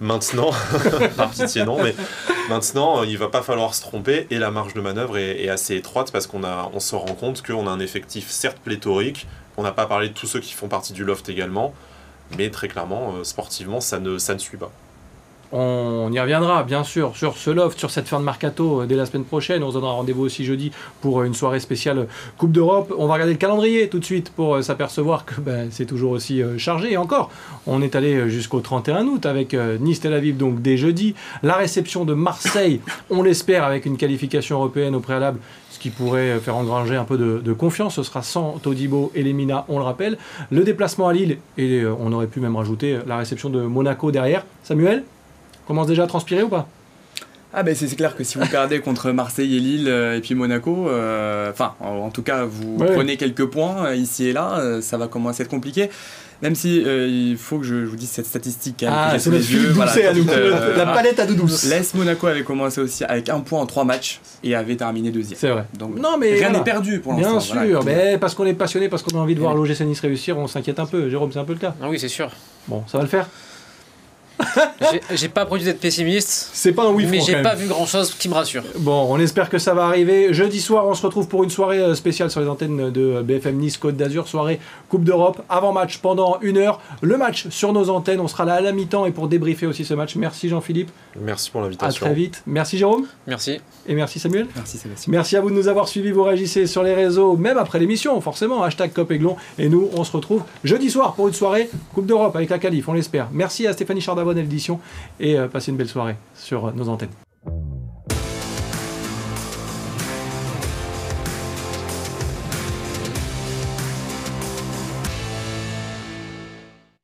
Maintenant, 0.00 0.50
par 1.16 1.30
pitié 1.30 1.64
non, 1.64 1.73
mais 1.82 1.94
maintenant, 2.48 3.02
il 3.02 3.18
va 3.18 3.28
pas 3.28 3.42
falloir 3.42 3.74
se 3.74 3.82
tromper 3.82 4.26
et 4.30 4.38
la 4.38 4.50
marge 4.50 4.74
de 4.74 4.80
manœuvre 4.80 5.18
est, 5.18 5.48
assez 5.48 5.76
étroite 5.76 6.10
parce 6.12 6.26
qu'on 6.26 6.42
on 6.44 6.80
se 6.80 6.94
rend 6.94 7.14
compte 7.14 7.42
qu'on 7.42 7.66
a 7.66 7.70
un 7.70 7.80
effectif 7.80 8.30
certes 8.30 8.58
pléthorique, 8.58 9.26
on 9.56 9.62
n'a 9.62 9.72
pas 9.72 9.86
parlé 9.86 10.08
de 10.08 10.14
tous 10.14 10.26
ceux 10.26 10.40
qui 10.40 10.52
font 10.52 10.68
partie 10.68 10.92
du 10.92 11.04
loft 11.04 11.28
également, 11.28 11.74
mais 12.36 12.50
très 12.50 12.68
clairement, 12.68 13.14
euh, 13.14 13.24
sportivement, 13.24 13.80
ça 13.80 14.00
ne, 14.00 14.18
ça 14.18 14.34
ne 14.34 14.38
suit 14.38 14.56
pas. 14.56 14.72
On 15.56 16.10
y 16.12 16.18
reviendra, 16.18 16.64
bien 16.64 16.82
sûr, 16.82 17.14
sur 17.14 17.36
ce 17.36 17.48
loft, 17.48 17.78
sur 17.78 17.88
cette 17.88 18.08
fin 18.08 18.18
de 18.18 18.24
mercato 18.24 18.80
euh, 18.80 18.86
dès 18.86 18.96
la 18.96 19.06
semaine 19.06 19.22
prochaine. 19.22 19.62
On 19.62 19.68
se 19.68 19.74
donnera 19.74 19.92
rendez-vous 19.92 20.24
aussi 20.24 20.44
jeudi 20.44 20.72
pour 21.00 21.20
euh, 21.20 21.26
une 21.26 21.34
soirée 21.34 21.60
spéciale 21.60 22.08
Coupe 22.38 22.50
d'Europe. 22.50 22.92
On 22.98 23.06
va 23.06 23.14
regarder 23.14 23.34
le 23.34 23.38
calendrier 23.38 23.88
tout 23.88 24.00
de 24.00 24.04
suite 24.04 24.30
pour 24.30 24.56
euh, 24.56 24.62
s'apercevoir 24.62 25.24
que 25.24 25.40
ben, 25.40 25.68
c'est 25.70 25.84
toujours 25.84 26.10
aussi 26.10 26.42
chargé. 26.58 26.94
Et 26.94 26.96
encore, 26.96 27.30
on 27.68 27.82
est 27.82 27.94
allé 27.94 28.28
jusqu'au 28.28 28.58
31 28.58 29.06
août 29.06 29.26
avec 29.26 29.54
Nice-Tel 29.54 30.12
Aviv, 30.14 30.36
donc 30.36 30.60
dès 30.60 30.76
jeudi. 30.76 31.14
La 31.44 31.54
réception 31.54 32.04
de 32.04 32.14
Marseille, 32.14 32.80
on 33.08 33.22
l'espère, 33.22 33.62
avec 33.62 33.86
une 33.86 33.96
qualification 33.96 34.56
européenne 34.56 34.96
au 34.96 35.00
préalable 35.00 35.38
ce 35.70 35.78
qui 35.78 35.90
pourrait 35.90 36.38
faire 36.38 36.56
engranger 36.56 36.94
un 36.96 37.04
peu 37.04 37.16
de, 37.16 37.52
confiance. 37.52 37.96
Ce 37.96 38.02
sera 38.02 38.22
sans 38.22 38.58
Todibo 38.58 39.12
et 39.14 39.22
Lemina, 39.22 39.64
on 39.68 39.78
le 39.78 39.84
rappelle. 39.84 40.18
Le 40.50 40.64
déplacement 40.64 41.08
à 41.08 41.12
Lille, 41.12 41.38
et 41.58 41.84
on 41.84 42.12
aurait 42.12 42.26
pu 42.26 42.40
même 42.40 42.56
rajouter 42.56 42.98
la 43.06 43.16
réception 43.16 43.50
de 43.50 43.60
Monaco 43.60 44.10
derrière. 44.10 44.44
Samuel 44.62 45.04
commence 45.66 45.86
déjà 45.86 46.04
à 46.04 46.06
transpirer 46.06 46.42
ou 46.42 46.48
pas? 46.48 46.66
Ah 47.56 47.62
ben 47.62 47.72
c'est 47.74 47.86
clair 47.94 48.16
que 48.16 48.24
si 48.24 48.36
vous 48.36 48.46
perdez 48.46 48.80
contre 48.80 49.12
Marseille 49.12 49.56
et 49.56 49.60
Lille 49.60 49.86
euh, 49.86 50.16
et 50.16 50.20
puis 50.20 50.34
Monaco, 50.34 50.88
euh, 50.88 51.50
enfin 51.52 51.74
en, 51.80 52.10
tout 52.10 52.22
cas 52.22 52.44
vous 52.44 52.78
Ouais. 52.78 52.92
prenez 52.94 53.16
quelques 53.16 53.44
points 53.46 53.86
euh, 53.86 53.94
ici 53.94 54.26
et 54.26 54.32
là, 54.32 54.60
ça 54.80 54.96
va 54.96 55.06
commencer 55.06 55.42
à 55.42 55.44
être 55.44 55.50
compliqué. 55.50 55.88
Même 56.42 56.56
si 56.56 56.82
euh, 56.84 57.06
il 57.06 57.36
faut 57.38 57.58
que 57.58 57.64
je, 57.64 57.82
je 57.84 57.86
vous 57.86 57.94
dise 57.96 58.08
cette 58.10 58.26
statistique 58.26 58.78
que 58.78 58.86
Ah, 58.88 59.14
c'est 59.18 59.30
Voilà, 59.30 59.92
euh, 59.96 60.76
La 60.76 60.86
palette 60.86 61.20
à 61.20 61.26
Doudouce. 61.26 61.70
L'AS 61.70 61.94
Monaco 61.94 62.26
avait 62.26 62.42
commencé 62.42 62.80
aussi 62.80 63.04
avec 63.04 63.28
un 63.28 63.38
point 63.38 63.60
en 63.60 63.66
trois 63.66 63.84
matchs 63.84 64.20
et 64.42 64.56
avait 64.56 64.74
terminé 64.74 65.12
deuxième. 65.12 65.38
C'est 65.38 65.48
vrai. 65.48 65.64
Donc 65.78 65.96
Non, 65.96 66.18
mais 66.18 66.30
rien 66.32 66.40
voilà. 66.48 66.58
n'est 66.58 66.64
perdu 66.64 66.98
pour 66.98 67.14
Bien 67.14 67.34
l'instant. 67.34 67.54
sûr, 67.54 67.80
voilà. 67.80 67.80
mais 67.84 68.18
parce 68.18 68.34
qu'on 68.34 68.46
est 68.46 68.52
passionné, 68.52 68.88
parce 68.88 69.04
qu'on 69.04 69.16
a 69.16 69.22
envie 69.22 69.36
de 69.36 69.40
voir 69.40 69.54
l'OGC 69.54 69.80
Nice 69.82 70.00
réussir, 70.00 70.36
on 70.36 70.48
s'inquiète 70.48 70.80
un 70.80 70.86
peu. 70.86 71.08
Jérôme, 71.08 71.30
c'est 71.32 71.38
un 71.38 71.44
peu 71.44 71.52
le 71.54 71.60
cas. 71.60 71.74
Ah 71.80 71.86
oui, 71.88 72.00
c'est 72.00 72.08
sûr. 72.08 72.30
Bon, 72.66 72.82
ça 72.88 72.98
va 72.98 73.04
le 73.04 73.08
faire? 73.08 73.28
J'ai- 75.14 75.28
pas 75.28 75.46
produit 75.46 75.64
d'être 75.64 75.80
pessimiste, 75.80 76.50
C'est 76.52 76.72
pas 76.72 76.84
un 76.84 76.90
oui 76.90 77.06
mais 77.10 77.20
j'ai 77.20 77.40
pas 77.42 77.54
vu 77.54 77.66
grand 77.66 77.86
chose 77.86 78.14
qui 78.14 78.28
me 78.28 78.34
rassure. 78.34 78.62
Bon, 78.78 79.06
on 79.10 79.18
espère 79.18 79.48
que 79.48 79.58
ça 79.58 79.74
va 79.74 79.84
arriver. 79.86 80.32
Jeudi 80.34 80.60
soir, 80.60 80.86
on 80.86 80.94
se 80.94 81.02
retrouve 81.04 81.28
pour 81.28 81.42
une 81.44 81.50
soirée 81.50 81.78
euh, 81.78 81.94
spéciale 81.94 82.30
sur 82.30 82.40
les 82.40 82.48
antennes 82.48 82.90
de 82.90 83.22
BFM 83.22 83.56
Nice 83.56 83.76
Côte 83.78 83.96
d'Azur, 83.96 84.28
soirée 84.28 84.60
Coupe 84.88 85.04
d'Europe, 85.04 85.42
avant-match 85.48 85.98
pendant 85.98 86.38
une 86.42 86.58
heure. 86.58 86.80
Le 87.00 87.16
match 87.16 87.48
sur 87.48 87.72
nos 87.72 87.90
antennes, 87.90 88.20
on 88.20 88.28
sera 88.28 88.44
là 88.44 88.54
à 88.54 88.60
la 88.60 88.72
mi-temps 88.72 89.06
et 89.06 89.10
pour 89.12 89.28
débriefer 89.28 89.66
aussi 89.66 89.84
ce 89.84 89.94
match. 89.94 90.14
Merci 90.16 90.48
Jean-Philippe, 90.48 90.90
Merci 91.20 91.50
pour 91.50 91.60
à 91.60 91.64
l'invitation. 91.64 92.06
très 92.06 92.14
vite. 92.14 92.42
Merci 92.46 92.78
Jérôme 92.78 93.06
Merci. 93.26 93.60
et 93.86 93.94
merci 93.94 94.18
Samuel. 94.18 94.46
Merci 94.54 94.78
Sébastien. 94.78 95.10
Merci 95.10 95.36
à 95.36 95.40
vous 95.40 95.50
de 95.50 95.54
nous 95.54 95.68
avoir 95.68 95.88
suivis, 95.88 96.10
vous 96.12 96.24
réagissez 96.24 96.66
sur 96.66 96.82
les 96.82 96.94
réseaux, 96.94 97.36
même 97.36 97.58
après 97.58 97.78
l'émission, 97.78 98.20
forcément, 98.20 98.62
hashtag 98.62 98.92
Copaiglon. 98.92 99.36
Et 99.58 99.68
nous, 99.68 99.88
on 99.94 100.04
se 100.04 100.12
retrouve 100.12 100.42
jeudi 100.64 100.90
soir 100.90 101.14
pour 101.14 101.28
une 101.28 101.34
soirée 101.34 101.68
Coupe 101.94 102.06
d'Europe 102.06 102.34
avec 102.36 102.50
la 102.50 102.58
Calif, 102.58 102.88
on 102.88 102.92
l'espère. 102.92 103.28
Merci 103.32 103.66
à 103.66 103.72
Stéphanie 103.72 104.02
Chardavon 104.24 104.38
à 104.38 104.42
l'édition 104.42 104.80
et 105.20 105.38
euh, 105.38 105.48
passez 105.48 105.70
une 105.70 105.76
belle 105.76 105.88
soirée 105.88 106.16
sur 106.34 106.66
euh, 106.66 106.72
nos 106.72 106.88
antennes. 106.88 107.23